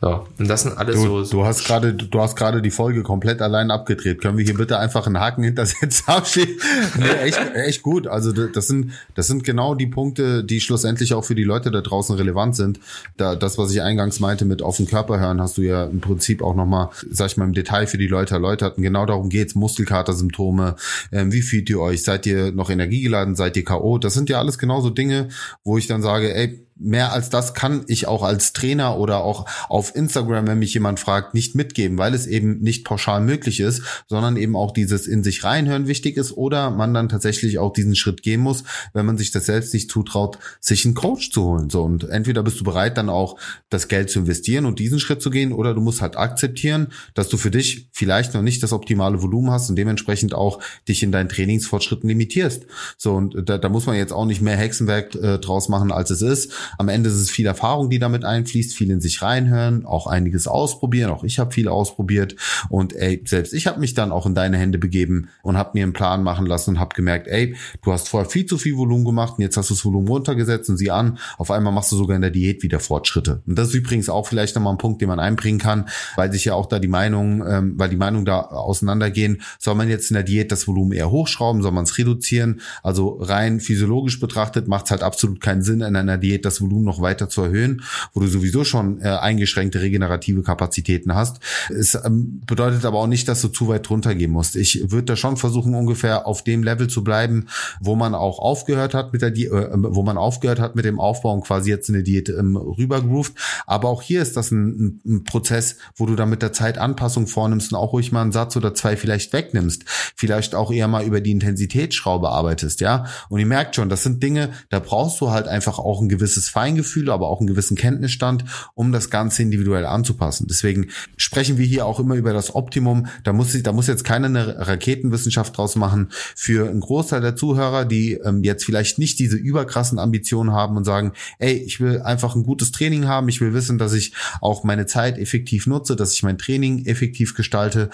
So, 0.00 0.26
und 0.38 0.48
das 0.48 0.62
sind 0.62 0.78
alles 0.78 0.96
du, 0.96 1.02
so, 1.02 1.22
so. 1.22 1.36
Du 1.36 1.44
hast 1.44 1.64
gerade, 1.64 1.92
du 1.92 2.20
hast 2.20 2.34
gerade 2.34 2.62
die 2.62 2.70
Folge 2.70 3.02
komplett 3.02 3.42
allein 3.42 3.70
abgedreht. 3.70 4.22
Können 4.22 4.38
wir 4.38 4.44
hier 4.44 4.56
bitte 4.56 4.78
einfach 4.78 5.06
einen 5.06 5.20
Haken 5.20 5.44
hintersetzen? 5.44 6.02
nee, 6.98 7.06
echt, 7.22 7.38
echt 7.54 7.82
gut. 7.82 8.06
Also 8.06 8.21
also 8.26 8.46
das 8.46 8.66
sind, 8.66 8.92
das 9.14 9.26
sind 9.26 9.44
genau 9.44 9.74
die 9.74 9.86
Punkte, 9.86 10.44
die 10.44 10.60
schlussendlich 10.60 11.14
auch 11.14 11.24
für 11.24 11.34
die 11.34 11.44
Leute 11.44 11.70
da 11.70 11.80
draußen 11.80 12.16
relevant 12.16 12.56
sind. 12.56 12.80
Da, 13.16 13.36
das, 13.36 13.58
was 13.58 13.72
ich 13.72 13.82
eingangs 13.82 14.20
meinte 14.20 14.44
mit 14.44 14.62
auf 14.62 14.76
den 14.76 14.86
Körper 14.86 15.20
hören, 15.20 15.40
hast 15.40 15.58
du 15.58 15.62
ja 15.62 15.84
im 15.84 16.00
Prinzip 16.00 16.42
auch 16.42 16.54
nochmal, 16.54 16.90
sag 17.10 17.28
ich 17.28 17.36
mal, 17.36 17.44
im 17.44 17.54
Detail 17.54 17.86
für 17.86 17.98
die 17.98 18.06
Leute 18.06 18.34
erläutert. 18.34 18.76
Und 18.76 18.82
genau 18.82 19.06
darum 19.06 19.28
geht's. 19.28 19.54
Muskelkatersymptome, 19.54 20.76
ähm, 21.12 21.32
wie 21.32 21.42
fühlt 21.42 21.68
ihr 21.70 21.80
euch? 21.80 22.02
Seid 22.02 22.26
ihr 22.26 22.52
noch 22.52 22.70
energiegeladen? 22.70 23.34
Seid 23.36 23.56
ihr 23.56 23.64
K.O.? 23.64 23.98
Das 23.98 24.14
sind 24.14 24.28
ja 24.28 24.38
alles 24.38 24.58
genauso 24.58 24.90
Dinge, 24.90 25.28
wo 25.64 25.78
ich 25.78 25.86
dann 25.86 26.02
sage, 26.02 26.34
ey, 26.34 26.66
mehr 26.76 27.12
als 27.12 27.30
das 27.30 27.54
kann 27.54 27.84
ich 27.86 28.08
auch 28.08 28.22
als 28.22 28.52
Trainer 28.52 28.98
oder 28.98 29.24
auch 29.24 29.46
auf 29.68 29.94
Instagram, 29.94 30.46
wenn 30.46 30.58
mich 30.58 30.74
jemand 30.74 31.00
fragt, 31.00 31.34
nicht 31.34 31.54
mitgeben, 31.54 31.98
weil 31.98 32.14
es 32.14 32.26
eben 32.26 32.60
nicht 32.60 32.84
pauschal 32.84 33.20
möglich 33.20 33.60
ist, 33.60 33.82
sondern 34.08 34.36
eben 34.36 34.56
auch 34.56 34.72
dieses 34.72 35.06
in 35.06 35.22
sich 35.22 35.44
reinhören 35.44 35.86
wichtig 35.86 36.16
ist 36.16 36.32
oder 36.32 36.70
man 36.70 36.94
dann 36.94 37.08
tatsächlich 37.08 37.58
auch 37.58 37.72
diesen 37.72 37.94
Schritt 37.94 38.22
gehen 38.22 38.40
muss, 38.40 38.64
wenn 38.92 39.06
man 39.06 39.18
sich 39.18 39.30
das 39.30 39.46
selbst 39.46 39.74
nicht 39.74 39.90
zutraut, 39.90 40.38
sich 40.60 40.84
einen 40.84 40.94
Coach 40.94 41.30
zu 41.30 41.44
holen. 41.44 41.70
So 41.70 41.82
und 41.82 42.08
entweder 42.08 42.42
bist 42.42 42.60
du 42.60 42.64
bereit, 42.64 42.96
dann 42.96 43.08
auch 43.08 43.38
das 43.70 43.88
Geld 43.88 44.10
zu 44.10 44.20
investieren 44.20 44.66
und 44.66 44.78
diesen 44.78 45.00
Schritt 45.00 45.22
zu 45.22 45.30
gehen, 45.30 45.52
oder 45.52 45.74
du 45.74 45.80
musst 45.80 46.02
halt 46.02 46.16
akzeptieren, 46.16 46.88
dass 47.14 47.28
du 47.28 47.36
für 47.36 47.50
dich 47.50 47.88
vielleicht 47.92 48.34
noch 48.34 48.42
nicht 48.42 48.62
das 48.62 48.72
optimale 48.72 49.22
Volumen 49.22 49.50
hast 49.50 49.70
und 49.70 49.76
dementsprechend 49.76 50.34
auch 50.34 50.60
dich 50.88 51.02
in 51.02 51.12
deinen 51.12 51.28
Trainingsfortschritten 51.28 52.08
limitierst. 52.08 52.66
So 52.96 53.14
und 53.14 53.48
da, 53.48 53.58
da 53.58 53.68
muss 53.68 53.86
man 53.86 53.96
jetzt 53.96 54.12
auch 54.12 54.26
nicht 54.26 54.40
mehr 54.40 54.56
Hexenwerk 54.56 55.14
äh, 55.14 55.38
draus 55.38 55.68
machen, 55.68 55.92
als 55.92 56.10
es 56.10 56.22
ist 56.22 56.52
am 56.78 56.88
Ende 56.88 57.10
ist 57.10 57.16
es 57.16 57.30
viel 57.30 57.46
Erfahrung, 57.46 57.90
die 57.90 57.98
damit 57.98 58.24
einfließt, 58.24 58.74
viel 58.74 58.90
in 58.90 59.00
sich 59.00 59.22
reinhören, 59.22 59.86
auch 59.86 60.06
einiges 60.06 60.46
ausprobieren. 60.46 61.10
Auch 61.10 61.24
ich 61.24 61.38
habe 61.38 61.52
viel 61.52 61.68
ausprobiert 61.68 62.36
und 62.68 62.94
ey, 62.94 63.22
selbst 63.24 63.52
ich 63.52 63.66
habe 63.66 63.80
mich 63.80 63.94
dann 63.94 64.12
auch 64.12 64.26
in 64.26 64.34
deine 64.34 64.56
Hände 64.56 64.78
begeben 64.78 65.28
und 65.42 65.56
habe 65.56 65.70
mir 65.74 65.84
einen 65.84 65.92
Plan 65.92 66.22
machen 66.22 66.46
lassen 66.46 66.70
und 66.70 66.80
habe 66.80 66.94
gemerkt, 66.94 67.28
ey, 67.28 67.56
du 67.82 67.92
hast 67.92 68.08
vorher 68.08 68.28
viel 68.28 68.46
zu 68.46 68.58
viel 68.58 68.76
Volumen 68.76 69.04
gemacht 69.04 69.34
und 69.38 69.42
jetzt 69.42 69.56
hast 69.56 69.70
du 69.70 69.74
das 69.74 69.84
Volumen 69.84 70.08
runtergesetzt 70.08 70.70
und 70.70 70.76
sie 70.76 70.90
an. 70.90 71.18
Auf 71.38 71.50
einmal 71.50 71.72
machst 71.72 71.92
du 71.92 71.96
sogar 71.96 72.16
in 72.16 72.22
der 72.22 72.30
Diät 72.30 72.62
wieder 72.62 72.80
Fortschritte. 72.80 73.42
Und 73.46 73.58
das 73.58 73.68
ist 73.68 73.74
übrigens 73.74 74.08
auch 74.08 74.26
vielleicht 74.26 74.54
nochmal 74.54 74.74
ein 74.74 74.78
Punkt, 74.78 75.00
den 75.00 75.08
man 75.08 75.20
einbringen 75.20 75.58
kann, 75.58 75.88
weil 76.16 76.32
sich 76.32 76.44
ja 76.44 76.54
auch 76.54 76.66
da 76.66 76.78
die 76.78 76.88
Meinung, 76.88 77.44
ähm, 77.46 77.74
weil 77.76 77.88
die 77.88 77.96
Meinung 77.96 78.24
da 78.24 78.40
auseinandergehen, 78.40 79.42
soll 79.58 79.74
man 79.74 79.88
jetzt 79.88 80.10
in 80.10 80.14
der 80.14 80.22
Diät 80.22 80.52
das 80.52 80.66
Volumen 80.66 80.92
eher 80.92 81.10
hochschrauben, 81.10 81.62
soll 81.62 81.72
man 81.72 81.84
es 81.84 81.98
reduzieren? 81.98 82.60
Also 82.82 83.18
rein 83.20 83.60
physiologisch 83.60 84.20
betrachtet 84.20 84.68
macht 84.68 84.86
es 84.86 84.90
halt 84.90 85.02
absolut 85.02 85.40
keinen 85.40 85.62
Sinn, 85.62 85.80
in 85.80 85.96
einer 85.96 86.18
Diät 86.18 86.44
das 86.52 86.60
Volumen 86.60 86.84
noch 86.84 87.00
weiter 87.00 87.28
zu 87.28 87.42
erhöhen, 87.42 87.82
wo 88.12 88.20
du 88.20 88.26
sowieso 88.26 88.64
schon 88.64 89.00
äh, 89.00 89.08
eingeschränkte 89.08 89.80
regenerative 89.80 90.42
Kapazitäten 90.42 91.14
hast. 91.14 91.40
Es 91.68 91.94
ähm, 91.94 92.40
bedeutet 92.46 92.84
aber 92.84 92.98
auch 92.98 93.06
nicht, 93.06 93.28
dass 93.28 93.40
du 93.40 93.48
zu 93.48 93.68
weit 93.68 93.88
runtergehen 93.88 94.30
musst. 94.30 94.56
Ich 94.56 94.90
würde 94.90 95.04
da 95.04 95.16
schon 95.16 95.36
versuchen, 95.36 95.74
ungefähr 95.74 96.26
auf 96.26 96.44
dem 96.44 96.62
Level 96.62 96.88
zu 96.88 97.02
bleiben, 97.02 97.46
wo 97.80 97.96
man 97.96 98.14
auch 98.14 98.38
aufgehört 98.38 98.94
hat 98.94 99.12
mit 99.12 99.22
der 99.22 99.30
Di 99.30 99.46
äh, 99.46 99.70
wo 99.72 100.02
man 100.02 100.18
aufgehört 100.18 100.60
hat 100.60 100.76
mit 100.76 100.84
dem 100.84 101.00
Aufbau 101.00 101.32
und 101.32 101.44
quasi 101.44 101.70
jetzt 101.70 101.88
in 101.88 101.94
eine 101.94 102.04
Diät 102.04 102.28
ähm, 102.28 102.56
rübergroovt. 102.56 103.32
Aber 103.66 103.88
auch 103.88 104.02
hier 104.02 104.22
ist 104.22 104.36
das 104.36 104.50
ein, 104.50 105.00
ein 105.06 105.24
Prozess, 105.24 105.76
wo 105.96 106.06
du 106.06 106.14
dann 106.16 106.30
mit 106.30 106.42
der 106.42 106.52
Zeit 106.52 106.78
Anpassung 106.78 107.26
vornimmst 107.26 107.72
und 107.72 107.78
auch 107.78 107.92
ruhig 107.92 108.12
mal 108.12 108.22
einen 108.22 108.32
Satz 108.32 108.56
oder 108.56 108.74
zwei 108.74 108.96
vielleicht 108.96 109.32
wegnimmst. 109.32 109.84
Vielleicht 110.16 110.54
auch 110.54 110.70
eher 110.70 110.88
mal 110.88 111.04
über 111.04 111.20
die 111.20 111.30
Intensitätsschraube 111.30 112.28
arbeitest, 112.28 112.80
ja. 112.80 113.06
Und 113.28 113.40
ihr 113.40 113.46
merkt 113.46 113.76
schon, 113.76 113.88
das 113.88 114.02
sind 114.02 114.22
Dinge, 114.22 114.50
da 114.68 114.78
brauchst 114.80 115.20
du 115.20 115.30
halt 115.30 115.48
einfach 115.48 115.78
auch 115.78 116.00
ein 116.00 116.08
gewisses 116.08 116.41
Feingefühl, 116.48 117.10
aber 117.10 117.28
auch 117.28 117.40
einen 117.40 117.46
gewissen 117.46 117.76
Kenntnisstand, 117.76 118.44
um 118.74 118.92
das 118.92 119.10
Ganze 119.10 119.42
individuell 119.42 119.86
anzupassen. 119.86 120.46
Deswegen 120.48 120.88
sprechen 121.16 121.58
wir 121.58 121.66
hier 121.66 121.86
auch 121.86 122.00
immer 122.00 122.14
über 122.14 122.32
das 122.32 122.54
Optimum. 122.54 123.06
Da 123.24 123.32
muss, 123.32 123.60
da 123.62 123.72
muss 123.72 123.86
jetzt 123.86 124.04
keiner 124.04 124.26
eine 124.26 124.66
Raketenwissenschaft 124.66 125.56
draus 125.56 125.76
machen. 125.76 126.08
Für 126.34 126.68
einen 126.68 126.80
Großteil 126.80 127.20
der 127.20 127.36
Zuhörer, 127.36 127.84
die 127.84 128.14
ähm, 128.14 128.42
jetzt 128.42 128.64
vielleicht 128.64 128.98
nicht 128.98 129.18
diese 129.18 129.36
überkrassen 129.36 129.98
Ambitionen 129.98 130.52
haben 130.52 130.76
und 130.76 130.84
sagen, 130.84 131.12
ey, 131.38 131.54
ich 131.54 131.80
will 131.80 132.02
einfach 132.02 132.34
ein 132.34 132.44
gutes 132.44 132.72
Training 132.72 133.06
haben, 133.06 133.28
ich 133.28 133.40
will 133.40 133.54
wissen, 133.54 133.78
dass 133.78 133.92
ich 133.92 134.12
auch 134.40 134.64
meine 134.64 134.86
Zeit 134.86 135.18
effektiv 135.18 135.66
nutze, 135.66 135.96
dass 135.96 136.12
ich 136.12 136.22
mein 136.22 136.38
Training 136.38 136.86
effektiv 136.86 137.34
gestalte, 137.34 137.90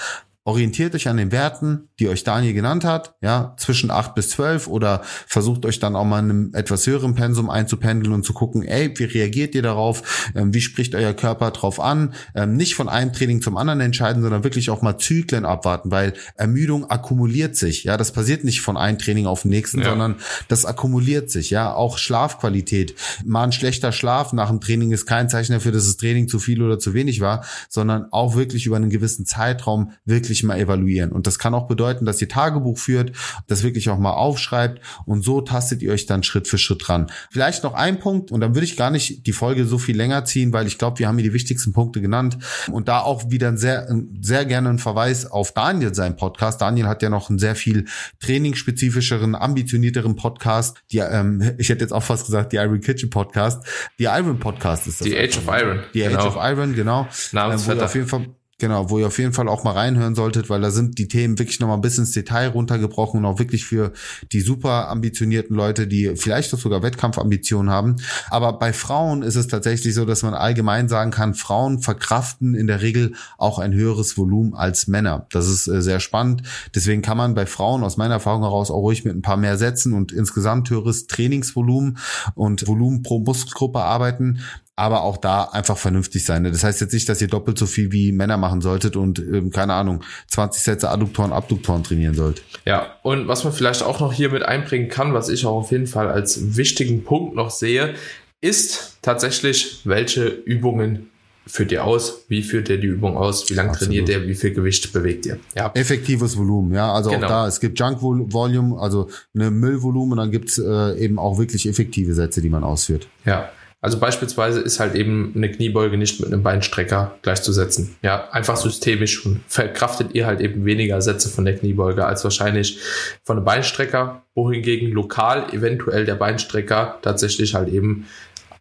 orientiert 0.49 0.95
euch 0.95 1.09
an 1.09 1.19
den 1.19 1.31
Werten, 1.31 1.91
die 1.99 2.09
euch 2.09 2.25
Daniel 2.25 2.55
genannt 2.55 2.83
hat, 2.83 3.17
ja, 3.21 3.55
zwischen 3.59 3.91
acht 3.91 4.15
bis 4.15 4.31
zwölf 4.31 4.67
oder 4.67 5.03
versucht 5.27 5.67
euch 5.67 5.79
dann 5.79 5.95
auch 5.95 6.07
mal 6.07 6.21
in 6.21 6.31
einem 6.31 6.55
etwas 6.55 6.87
höheren 6.87 7.15
Pensum 7.15 7.51
einzupendeln 7.51 8.15
und 8.15 8.25
zu 8.25 8.33
gucken, 8.33 8.63
ey, 8.63 8.91
wie 8.97 9.05
reagiert 9.05 9.55
ihr 9.55 9.61
darauf, 9.61 10.33
ähm, 10.35 10.55
wie 10.55 10.63
spricht 10.63 10.95
euer 10.95 11.13
Körper 11.13 11.51
drauf 11.51 11.79
an, 11.81 12.15
ähm, 12.35 12.57
nicht 12.57 12.77
von 12.77 12.89
einem 12.89 13.13
Training 13.13 13.43
zum 13.43 13.59
anderen 13.59 13.83
entscheiden, 13.83 14.23
sondern 14.23 14.43
wirklich 14.43 14.71
auch 14.71 14.81
mal 14.81 14.97
Zyklen 14.97 15.45
abwarten, 15.45 15.91
weil 15.91 16.15
Ermüdung 16.37 16.89
akkumuliert 16.89 17.55
sich, 17.55 17.85
ja, 17.85 17.99
das 17.99 18.13
passiert 18.13 18.43
nicht 18.43 18.63
von 18.63 18.79
einem 18.79 18.97
Training 18.97 19.27
auf 19.27 19.43
den 19.43 19.51
nächsten, 19.51 19.81
ja. 19.81 19.91
sondern 19.91 20.17
das 20.49 20.65
akkumuliert 20.65 21.31
sich, 21.31 21.51
ja, 21.51 21.75
auch 21.75 21.99
Schlafqualität, 21.99 22.95
mal 23.23 23.45
ein 23.45 23.53
schlechter 23.53 23.93
Schlaf 23.93 24.33
nach 24.33 24.49
dem 24.49 24.63
Training 24.63 24.93
ist 24.93 25.05
kein 25.05 25.29
Zeichen 25.29 25.53
dafür, 25.53 25.73
dass 25.73 25.85
das 25.85 25.99
Training 25.99 26.27
zu 26.27 26.39
viel 26.39 26.63
oder 26.63 26.79
zu 26.79 26.95
wenig 26.95 27.21
war, 27.21 27.45
sondern 27.69 28.07
auch 28.13 28.35
wirklich 28.35 28.65
über 28.65 28.77
einen 28.77 28.89
gewissen 28.89 29.27
Zeitraum 29.27 29.93
wirklich 30.07 30.38
wirklich 30.39 30.45
mal 30.45 30.59
evaluieren. 30.59 31.11
Und 31.13 31.27
das 31.27 31.39
kann 31.39 31.55
auch 31.55 31.67
bedeuten, 31.67 32.05
dass 32.05 32.21
ihr 32.21 32.29
Tagebuch 32.29 32.79
führt, 32.79 33.13
das 33.47 33.63
wirklich 33.63 33.91
auch 33.91 33.99
mal 33.99 34.13
aufschreibt 34.13 34.81
und 35.07 35.25
so 35.25 35.41
tastet 35.41 35.83
ihr 35.83 35.93
euch 35.93 36.07
dann 36.07 36.23
Schritt 36.23 36.49
für 36.49 36.59
Schritt 36.59 36.89
ran. 36.89 37.11
Vielleicht 37.31 37.65
noch 37.65 37.75
ein 37.75 37.99
Punkt 37.99 38.31
und 38.31 38.41
dann 38.41 38.55
würde 38.55 38.65
ich 38.65 38.77
gar 38.77 38.91
nicht 38.91 39.27
die 39.27 39.33
Folge 39.33 39.65
so 39.65 39.79
viel 39.79 39.97
länger 39.97 40.25
ziehen, 40.25 40.53
weil 40.53 40.67
ich 40.67 40.79
glaube, 40.79 40.99
wir 40.99 41.09
haben 41.09 41.17
hier 41.17 41.29
die 41.29 41.33
wichtigsten 41.33 41.73
Punkte 41.73 42.01
genannt 42.01 42.39
und 42.71 42.89
da 42.89 43.01
auch 43.01 43.31
wieder 43.31 43.57
sehr, 43.57 43.89
sehr 44.21 44.45
gerne 44.45 44.71
ein 44.71 44.79
Verweis 44.79 45.27
auf 45.27 45.53
Daniel 45.53 45.95
sein 45.95 46.17
Podcast. 46.17 46.61
Daniel 46.61 46.87
hat 46.87 47.03
ja 47.03 47.11
noch 47.11 47.31
einen 47.31 47.39
sehr 47.39 47.55
viel 47.55 47.87
trainingsspezifischeren, 48.21 49.35
ambitionierteren 49.35 50.17
Podcast. 50.17 50.79
Die, 50.93 50.99
ähm, 50.99 51.55
ich 51.59 51.69
hätte 51.69 51.83
jetzt 51.83 51.93
auch 51.93 52.03
fast 52.03 52.27
gesagt, 52.27 52.53
die 52.53 52.57
Iron 52.57 52.81
Kitchen 52.81 53.11
Podcast. 53.11 53.65
Die 53.99 54.05
Iron 54.05 54.39
Podcast 54.39 54.87
ist 54.87 55.01
das. 55.01 55.09
Die 55.09 55.17
Age 55.17 55.39
of 55.39 55.47
Iron. 55.49 55.81
Die 55.95 56.05
Age 56.05 56.13
genau. 56.13 56.27
of 56.27 56.37
Iron, 56.39 56.75
genau. 56.75 57.09
Namensvetter. 57.33 57.83
Äh, 57.83 57.85
auf 57.85 57.95
jeden 57.95 58.07
Fall 58.07 58.27
Genau, 58.61 58.91
wo 58.91 58.99
ihr 58.99 59.07
auf 59.07 59.21
jeden 59.21 59.33
Fall 59.33 59.47
auch 59.47 59.63
mal 59.63 59.71
reinhören 59.71 60.17
solltet, 60.17 60.51
weil 60.51 60.61
da 60.61 60.73
sind 60.73 60.99
die 60.99 61.07
Themen 61.07 61.39
wirklich 61.39 61.61
nochmal 61.61 61.79
bis 61.79 61.97
ins 61.97 62.11
Detail 62.11 62.49
runtergebrochen 62.49 63.21
und 63.21 63.25
auch 63.25 63.39
wirklich 63.39 63.65
für 63.65 63.93
die 64.33 64.41
super 64.41 64.89
ambitionierten 64.89 65.55
Leute, 65.55 65.87
die 65.87 66.17
vielleicht 66.17 66.53
auch 66.53 66.59
sogar 66.59 66.83
Wettkampfambitionen 66.83 67.71
haben. 67.71 67.99
Aber 68.31 68.59
bei 68.59 68.73
Frauen 68.73 69.23
ist 69.23 69.37
es 69.37 69.47
tatsächlich 69.47 69.95
so, 69.95 70.05
dass 70.05 70.25
man 70.25 70.35
allgemein 70.35 70.89
sagen 70.89 71.13
kann, 71.13 71.35
Frauen 71.35 71.79
verkraften 71.79 72.57
in 72.57 72.67
der 72.67 72.83
Regel 72.83 73.15
auch 73.37 73.61
ein 73.61 73.73
höheres 73.73 74.19
Volumen 74.19 74.55
als 74.55 74.89
Männer. 74.89 75.29
Das 75.31 75.47
ist 75.47 75.69
äh, 75.69 75.81
sehr 75.81 76.01
spannend. 76.01 76.43
Deswegen 76.75 77.01
kann 77.01 77.17
man 77.17 77.35
bei 77.35 77.47
Frauen 77.47 77.85
aus 77.85 77.97
meiner 77.97 78.15
Erfahrung 78.15 78.43
heraus 78.43 78.73
auch 78.73 78.81
ruhig 78.81 79.05
mit 79.05 79.15
ein 79.15 79.23
paar 79.23 79.37
mehr 79.37 79.57
Sätzen 79.57 79.93
und 79.93 80.11
insgesamt 80.11 80.69
höheres 80.69 81.07
Trainingsvolumen 81.07 81.99
und 82.35 82.67
Volumen 82.67 83.05
pro 83.05 83.21
Muskelgruppe 83.21 83.79
arbeiten 83.79 84.41
aber 84.79 85.03
auch 85.03 85.17
da 85.17 85.45
einfach 85.45 85.77
vernünftig 85.77 86.25
sein. 86.25 86.43
Ne? 86.43 86.53
Das 86.53 86.63
heißt 86.63 86.81
jetzt 86.81 86.93
nicht, 86.93 87.09
dass 87.09 87.21
ihr 87.21 87.29
doppelt 87.29 87.59
so 87.59 87.67
viel 87.67 87.91
wie 87.91 88.13
Männer 88.13 88.37
machen 88.37 88.61
solltet 88.61 88.97
und 88.97 89.19
ähm, 89.19 89.51
keine 89.51 89.75
Ahnung 89.75 90.05
20 90.29 90.63
Sätze 90.63 90.89
Adduktoren, 90.89 91.33
Abduktoren 91.33 91.83
trainieren 91.83 92.15
sollt. 92.15 92.43
Ja, 92.65 92.95
und 93.03 93.27
was 93.27 93.43
man 93.43 93.53
vielleicht 93.53 93.83
auch 93.83 93.99
noch 93.99 94.13
hier 94.13 94.31
mit 94.31 94.45
einbringen 94.45 94.89
kann, 94.89 95.15
was 95.15 95.29
ich 95.29 95.45
auch 95.45 95.57
auf 95.57 95.73
jeden 95.73 95.89
Fall 95.89 96.09
als 96.09 96.57
wichtigen 96.57 97.03
Punkt 97.03 97.35
noch 97.35 97.51
sehe, 97.51 97.95
ist 98.41 98.99
tatsächlich, 99.03 99.81
welche 99.85 100.27
Übungen 100.29 101.11
führt 101.49 101.73
ihr 101.73 101.83
aus? 101.83 102.25
Wie 102.29 102.43
führt 102.43 102.69
ihr 102.69 102.79
die 102.79 102.87
Übung 102.87 103.17
aus? 103.17 103.51
Wie 103.51 103.55
lange 103.55 103.73
trainiert 103.73 104.09
ihr? 104.09 104.29
Wie 104.29 104.35
viel 104.35 104.53
Gewicht 104.53 104.93
bewegt 104.93 105.27
ihr? 105.27 105.39
Ja. 105.57 105.73
Effektives 105.75 106.37
Volumen, 106.37 106.73
ja. 106.73 106.93
Also 106.93 107.11
genau. 107.11 107.27
auch 107.27 107.29
da, 107.29 107.49
es 107.49 107.59
gibt 107.59 107.81
Junk 107.81 108.01
Volume, 108.01 108.79
also 108.79 109.09
eine 109.35 109.51
Müllvolumen 109.51 110.13
und 110.13 110.19
dann 110.19 110.31
gibt's 110.31 110.59
äh, 110.59 110.97
eben 110.99 111.19
auch 111.19 111.39
wirklich 111.39 111.67
effektive 111.69 112.15
Sätze, 112.15 112.41
die 112.43 112.51
man 112.51 112.63
ausführt. 112.63 113.09
Ja. 113.25 113.51
Also 113.81 114.01
beispielsweise 114.01 114.61
ist 114.61 114.81
halt 114.81 114.97
eben 114.97 115.33
eine 115.37 115.51
Kniebeuge 115.51 115.97
nicht 115.97 116.19
mit 116.19 116.33
einem 116.33 116.43
Beinstrecker 116.43 117.17
gleichzusetzen. 117.23 117.97
Ja, 118.03 118.29
einfach 118.33 118.57
systemisch 118.57 119.29
verkraftet 119.47 120.15
ihr 120.15 120.27
halt 120.27 120.41
eben 120.41 120.65
weniger 120.65 121.01
Sätze 121.01 121.29
von 121.29 121.45
der 121.45 121.57
Kniebeuge 121.57 122.05
als 122.05 122.25
wahrscheinlich 122.25 122.81
von 123.23 123.37
einem 123.37 123.45
Beinstrecker, 123.45 124.23
wohingegen 124.35 124.91
lokal 124.91 125.53
eventuell 125.53 126.05
der 126.05 126.17
Beinstrecker 126.17 126.99
tatsächlich 127.03 127.55
halt 127.55 127.69
eben 127.69 128.07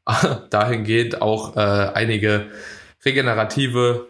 dahingehend 0.52 1.22
auch 1.22 1.58
äh, 1.58 1.60
einige 1.60 2.46
regenerative 3.04 4.08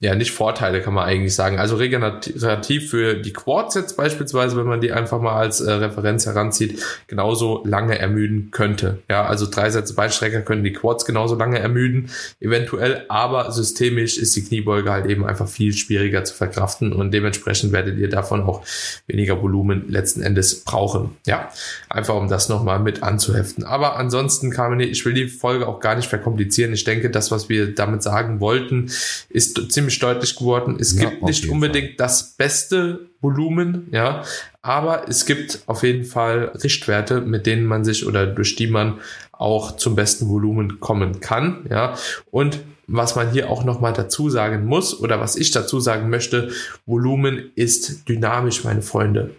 ja, 0.00 0.14
nicht 0.14 0.30
Vorteile 0.30 0.80
kann 0.80 0.94
man 0.94 1.04
eigentlich 1.04 1.34
sagen. 1.34 1.58
Also 1.58 1.76
regenerativ 1.76 2.90
für 2.90 3.14
die 3.14 3.32
Quads 3.32 3.74
jetzt 3.74 3.96
beispielsweise, 3.96 4.56
wenn 4.56 4.66
man 4.66 4.80
die 4.80 4.92
einfach 4.92 5.20
mal 5.20 5.36
als 5.36 5.60
äh, 5.60 5.72
Referenz 5.72 6.26
heranzieht, 6.26 6.82
genauso 7.06 7.62
lange 7.64 7.98
ermüden 7.98 8.50
könnte. 8.50 8.98
Ja, 9.10 9.24
also 9.24 9.46
drei 9.50 9.70
Sätze 9.70 9.94
Beinstrecker 9.94 10.42
können 10.42 10.64
die 10.64 10.72
Quads 10.72 11.04
genauso 11.04 11.34
lange 11.34 11.58
ermüden, 11.58 12.10
eventuell, 12.40 13.04
aber 13.08 13.50
systemisch 13.52 14.18
ist 14.18 14.36
die 14.36 14.44
Kniebeuge 14.44 14.90
halt 14.90 15.06
eben 15.06 15.24
einfach 15.26 15.48
viel 15.48 15.72
schwieriger 15.72 16.24
zu 16.24 16.34
verkraften 16.34 16.92
und 16.92 17.12
dementsprechend 17.12 17.72
werdet 17.72 17.98
ihr 17.98 18.08
davon 18.08 18.42
auch 18.42 18.64
weniger 19.06 19.42
Volumen 19.42 19.88
letzten 19.88 20.22
Endes 20.22 20.64
brauchen. 20.64 21.16
Ja, 21.26 21.50
einfach 21.88 22.14
um 22.14 22.28
das 22.28 22.48
nochmal 22.48 22.78
mit 22.78 23.02
anzuheften. 23.02 23.64
Aber 23.64 23.96
ansonsten, 23.96 24.50
Carmine, 24.50 24.84
ich 24.84 25.04
will 25.04 25.14
die 25.14 25.28
Folge 25.28 25.66
auch 25.66 25.80
gar 25.80 25.96
nicht 25.96 26.08
verkomplizieren. 26.08 26.72
Ich 26.72 26.84
denke, 26.84 27.10
das, 27.10 27.30
was 27.30 27.48
wir 27.48 27.74
damit 27.74 28.02
sagen 28.02 28.40
wollten, 28.40 28.90
ist 29.28 29.72
ziemlich 29.72 29.98
deutlich 29.98 30.36
geworden. 30.36 30.76
Es 30.80 30.94
ja, 30.94 31.08
gibt 31.08 31.22
nicht 31.22 31.48
unbedingt 31.48 31.88
Fall. 31.88 31.96
das 31.96 32.34
beste 32.36 33.08
Volumen, 33.20 33.88
ja, 33.92 34.22
aber 34.62 35.08
es 35.08 35.26
gibt 35.26 35.62
auf 35.66 35.82
jeden 35.82 36.04
Fall 36.04 36.52
Richtwerte, 36.62 37.20
mit 37.20 37.46
denen 37.46 37.64
man 37.64 37.84
sich 37.84 38.06
oder 38.06 38.26
durch 38.26 38.56
die 38.56 38.66
man 38.66 39.00
auch 39.32 39.76
zum 39.76 39.94
besten 39.94 40.28
Volumen 40.28 40.80
kommen 40.80 41.20
kann, 41.20 41.66
ja. 41.70 41.94
Und 42.30 42.60
was 42.88 43.16
man 43.16 43.30
hier 43.30 43.50
auch 43.50 43.64
nochmal 43.64 43.92
dazu 43.92 44.30
sagen 44.30 44.64
muss 44.64 44.98
oder 44.98 45.20
was 45.20 45.36
ich 45.36 45.50
dazu 45.50 45.78
sagen 45.78 46.08
möchte, 46.08 46.50
Volumen 46.86 47.50
ist 47.54 48.08
dynamisch, 48.08 48.64
meine 48.64 48.82
Freunde. 48.82 49.30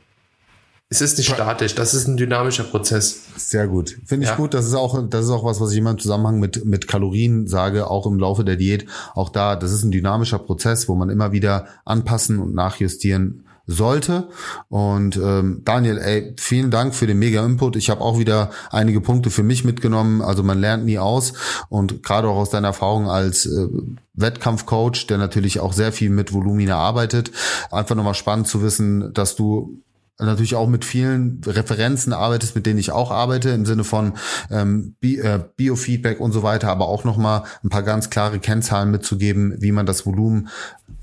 Es 0.91 1.01
ist 1.01 1.19
nicht 1.19 1.29
statisch, 1.29 1.75
das 1.75 1.93
ist 1.93 2.07
ein 2.07 2.17
dynamischer 2.17 2.63
Prozess. 2.63 3.21
Sehr 3.37 3.67
gut. 3.67 3.95
Finde 4.05 4.23
ich 4.23 4.31
ja. 4.31 4.35
gut. 4.35 4.55
Das 4.55 4.65
ist 4.65 4.73
auch, 4.73 4.99
das 5.07 5.25
ist 5.25 5.31
auch 5.31 5.43
was, 5.45 5.61
was 5.61 5.71
ich 5.71 5.77
immer 5.77 5.91
im 5.91 5.99
Zusammenhang 5.99 6.39
mit, 6.39 6.65
mit 6.65 6.87
Kalorien 6.87 7.47
sage, 7.47 7.87
auch 7.91 8.07
im 8.07 8.17
Laufe 8.17 8.43
der 8.43 8.55
Diät. 8.55 8.87
Auch 9.13 9.29
da, 9.29 9.55
das 9.55 9.71
ist 9.71 9.83
ein 9.83 9.91
dynamischer 9.91 10.39
Prozess, 10.39 10.89
wo 10.89 10.95
man 10.95 11.11
immer 11.11 11.31
wieder 11.31 11.67
anpassen 11.85 12.39
und 12.39 12.55
nachjustieren 12.55 13.45
sollte. 13.67 14.29
Und 14.67 15.15
ähm, 15.17 15.61
Daniel, 15.63 15.99
ey, 15.99 16.33
vielen 16.39 16.71
Dank 16.71 16.95
für 16.95 17.05
den 17.05 17.19
mega 17.19 17.45
Input. 17.45 17.75
Ich 17.75 17.91
habe 17.91 18.01
auch 18.01 18.17
wieder 18.17 18.49
einige 18.71 18.99
Punkte 18.99 19.29
für 19.29 19.43
mich 19.43 19.63
mitgenommen. 19.63 20.23
Also 20.23 20.41
man 20.41 20.59
lernt 20.59 20.85
nie 20.85 20.97
aus 20.97 21.33
und 21.69 22.01
gerade 22.01 22.27
auch 22.27 22.37
aus 22.37 22.49
deiner 22.49 22.69
Erfahrung 22.69 23.07
als 23.07 23.45
äh, 23.45 23.67
Wettkampfcoach, 24.15 25.05
der 25.07 25.19
natürlich 25.19 25.59
auch 25.59 25.73
sehr 25.73 25.91
viel 25.91 26.09
mit 26.09 26.33
Volumina 26.33 26.77
arbeitet. 26.77 27.31
Einfach 27.69 27.95
nochmal 27.95 28.15
spannend 28.15 28.47
zu 28.47 28.63
wissen, 28.63 29.13
dass 29.13 29.35
du 29.35 29.83
natürlich 30.25 30.55
auch 30.55 30.67
mit 30.67 30.85
vielen 30.85 31.41
Referenzen 31.45 32.13
arbeitest, 32.13 32.55
mit 32.55 32.65
denen 32.65 32.79
ich 32.79 32.91
auch 32.91 33.11
arbeite, 33.11 33.49
im 33.49 33.65
Sinne 33.65 33.83
von 33.83 34.13
ähm, 34.51 34.95
äh, 35.01 35.39
Biofeedback 35.55 36.19
und 36.19 36.31
so 36.31 36.43
weiter, 36.43 36.69
aber 36.69 36.87
auch 36.87 37.03
nochmal 37.05 37.43
ein 37.63 37.69
paar 37.69 37.83
ganz 37.83 38.09
klare 38.09 38.39
Kennzahlen 38.39 38.91
mitzugeben, 38.91 39.55
wie 39.59 39.71
man 39.71 39.85
das 39.85 40.05
Volumen 40.05 40.49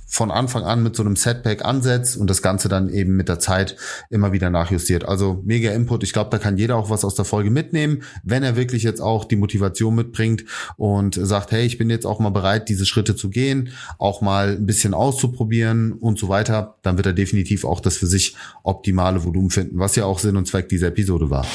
von 0.06 0.30
Anfang 0.30 0.62
an 0.62 0.82
mit 0.82 0.94
so 0.94 1.02
einem 1.02 1.16
Setback 1.16 1.64
ansetzt 1.64 2.16
und 2.16 2.30
das 2.30 2.40
Ganze 2.40 2.68
dann 2.68 2.88
eben 2.88 3.16
mit 3.16 3.28
der 3.28 3.38
Zeit 3.38 3.76
immer 4.08 4.32
wieder 4.32 4.50
nachjustiert. 4.50 5.04
Also 5.04 5.42
mega 5.44 5.72
Input. 5.72 6.04
Ich 6.04 6.12
glaube, 6.12 6.30
da 6.30 6.38
kann 6.38 6.56
jeder 6.56 6.76
auch 6.76 6.90
was 6.90 7.04
aus 7.04 7.16
der 7.16 7.24
Folge 7.24 7.50
mitnehmen, 7.50 8.02
wenn 8.22 8.42
er 8.42 8.56
wirklich 8.56 8.84
jetzt 8.84 9.00
auch 9.00 9.24
die 9.24 9.36
Motivation 9.36 9.94
mitbringt 9.94 10.44
und 10.76 11.14
sagt, 11.20 11.50
hey, 11.50 11.66
ich 11.66 11.76
bin 11.76 11.90
jetzt 11.90 12.06
auch 12.06 12.20
mal 12.20 12.30
bereit, 12.30 12.68
diese 12.68 12.86
Schritte 12.86 13.16
zu 13.16 13.30
gehen, 13.30 13.70
auch 13.98 14.20
mal 14.20 14.56
ein 14.56 14.66
bisschen 14.66 14.94
auszuprobieren 14.94 15.92
und 15.92 16.18
so 16.18 16.28
weiter, 16.28 16.76
dann 16.82 16.96
wird 16.96 17.06
er 17.06 17.12
definitiv 17.12 17.64
auch 17.64 17.80
das 17.80 17.96
für 17.96 18.06
sich 18.06 18.36
optimale 18.62 19.24
Volumen 19.24 19.50
finden, 19.50 19.78
was 19.78 19.96
ja 19.96 20.04
auch 20.04 20.20
Sinn 20.20 20.36
und 20.36 20.46
Zweck 20.46 20.68
dieser 20.68 20.88
Episode 20.88 21.30
war. 21.30 21.46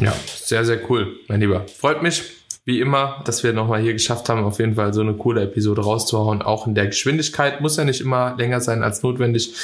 Ja, 0.00 0.14
sehr, 0.24 0.64
sehr 0.64 0.78
cool, 0.90 1.16
mein 1.28 1.40
Lieber. 1.40 1.66
Freut 1.68 2.02
mich 2.02 2.38
wie 2.68 2.80
immer, 2.80 3.22
dass 3.24 3.42
wir 3.42 3.54
nochmal 3.54 3.80
hier 3.80 3.94
geschafft 3.94 4.28
haben, 4.28 4.44
auf 4.44 4.58
jeden 4.58 4.74
Fall 4.74 4.92
so 4.92 5.00
eine 5.00 5.14
coole 5.14 5.40
Episode 5.40 5.80
rauszuhauen. 5.80 6.42
Auch 6.42 6.66
in 6.66 6.74
der 6.74 6.88
Geschwindigkeit 6.88 7.62
muss 7.62 7.78
ja 7.78 7.84
nicht 7.84 8.02
immer 8.02 8.34
länger 8.36 8.60
sein 8.60 8.82
als 8.82 9.02
notwendig. 9.02 9.54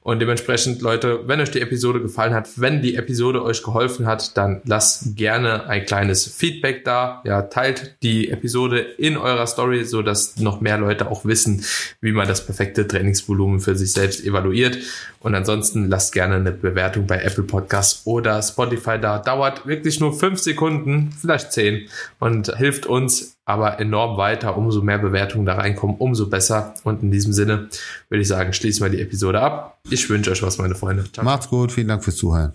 Und 0.00 0.18
dementsprechend, 0.20 0.80
Leute, 0.80 1.28
wenn 1.28 1.42
euch 1.42 1.50
die 1.50 1.60
Episode 1.60 2.00
gefallen 2.00 2.32
hat, 2.32 2.48
wenn 2.56 2.80
die 2.80 2.96
Episode 2.96 3.44
euch 3.44 3.62
geholfen 3.62 4.06
hat, 4.06 4.34
dann 4.38 4.62
lasst 4.64 5.14
gerne 5.14 5.68
ein 5.68 5.84
kleines 5.84 6.26
Feedback 6.26 6.86
da. 6.86 7.20
Ja, 7.26 7.42
teilt 7.42 7.96
die 8.02 8.30
Episode 8.30 8.78
in 8.78 9.18
eurer 9.18 9.46
Story, 9.46 9.84
so 9.84 10.00
dass 10.00 10.38
noch 10.38 10.62
mehr 10.62 10.78
Leute 10.78 11.10
auch 11.10 11.26
wissen, 11.26 11.66
wie 12.00 12.12
man 12.12 12.28
das 12.28 12.46
perfekte 12.46 12.88
Trainingsvolumen 12.88 13.60
für 13.60 13.76
sich 13.76 13.92
selbst 13.92 14.24
evaluiert. 14.24 14.78
Und 15.20 15.34
ansonsten 15.34 15.88
lasst 15.88 16.12
gerne 16.12 16.36
eine 16.36 16.52
Bewertung 16.52 17.06
bei 17.06 17.20
Apple 17.20 17.44
Podcasts 17.44 18.02
oder 18.06 18.42
Spotify 18.42 18.98
da. 18.98 19.18
Dauert 19.18 19.66
wirklich 19.66 20.00
nur 20.00 20.12
fünf 20.18 20.38
Sekunden, 20.38 21.14
vielleicht 21.18 21.52
zehn. 21.52 21.88
Und 22.18 22.53
hilft 22.56 22.86
uns 22.86 23.36
aber 23.44 23.78
enorm 23.80 24.16
weiter. 24.16 24.56
Umso 24.56 24.82
mehr 24.82 24.98
Bewertungen 24.98 25.46
da 25.46 25.54
reinkommen, 25.54 25.96
umso 25.98 26.28
besser. 26.28 26.74
Und 26.84 27.02
in 27.02 27.10
diesem 27.10 27.32
Sinne 27.32 27.68
würde 28.08 28.22
ich 28.22 28.28
sagen, 28.28 28.52
schließen 28.52 28.84
wir 28.84 28.90
die 28.90 29.00
Episode 29.00 29.40
ab. 29.40 29.78
Ich 29.90 30.08
wünsche 30.08 30.30
euch 30.30 30.42
was, 30.42 30.58
meine 30.58 30.74
Freunde. 30.74 31.04
Ciao. 31.12 31.24
Macht's 31.24 31.48
gut. 31.48 31.72
Vielen 31.72 31.88
Dank 31.88 32.04
fürs 32.04 32.16
Zuhören. 32.16 32.52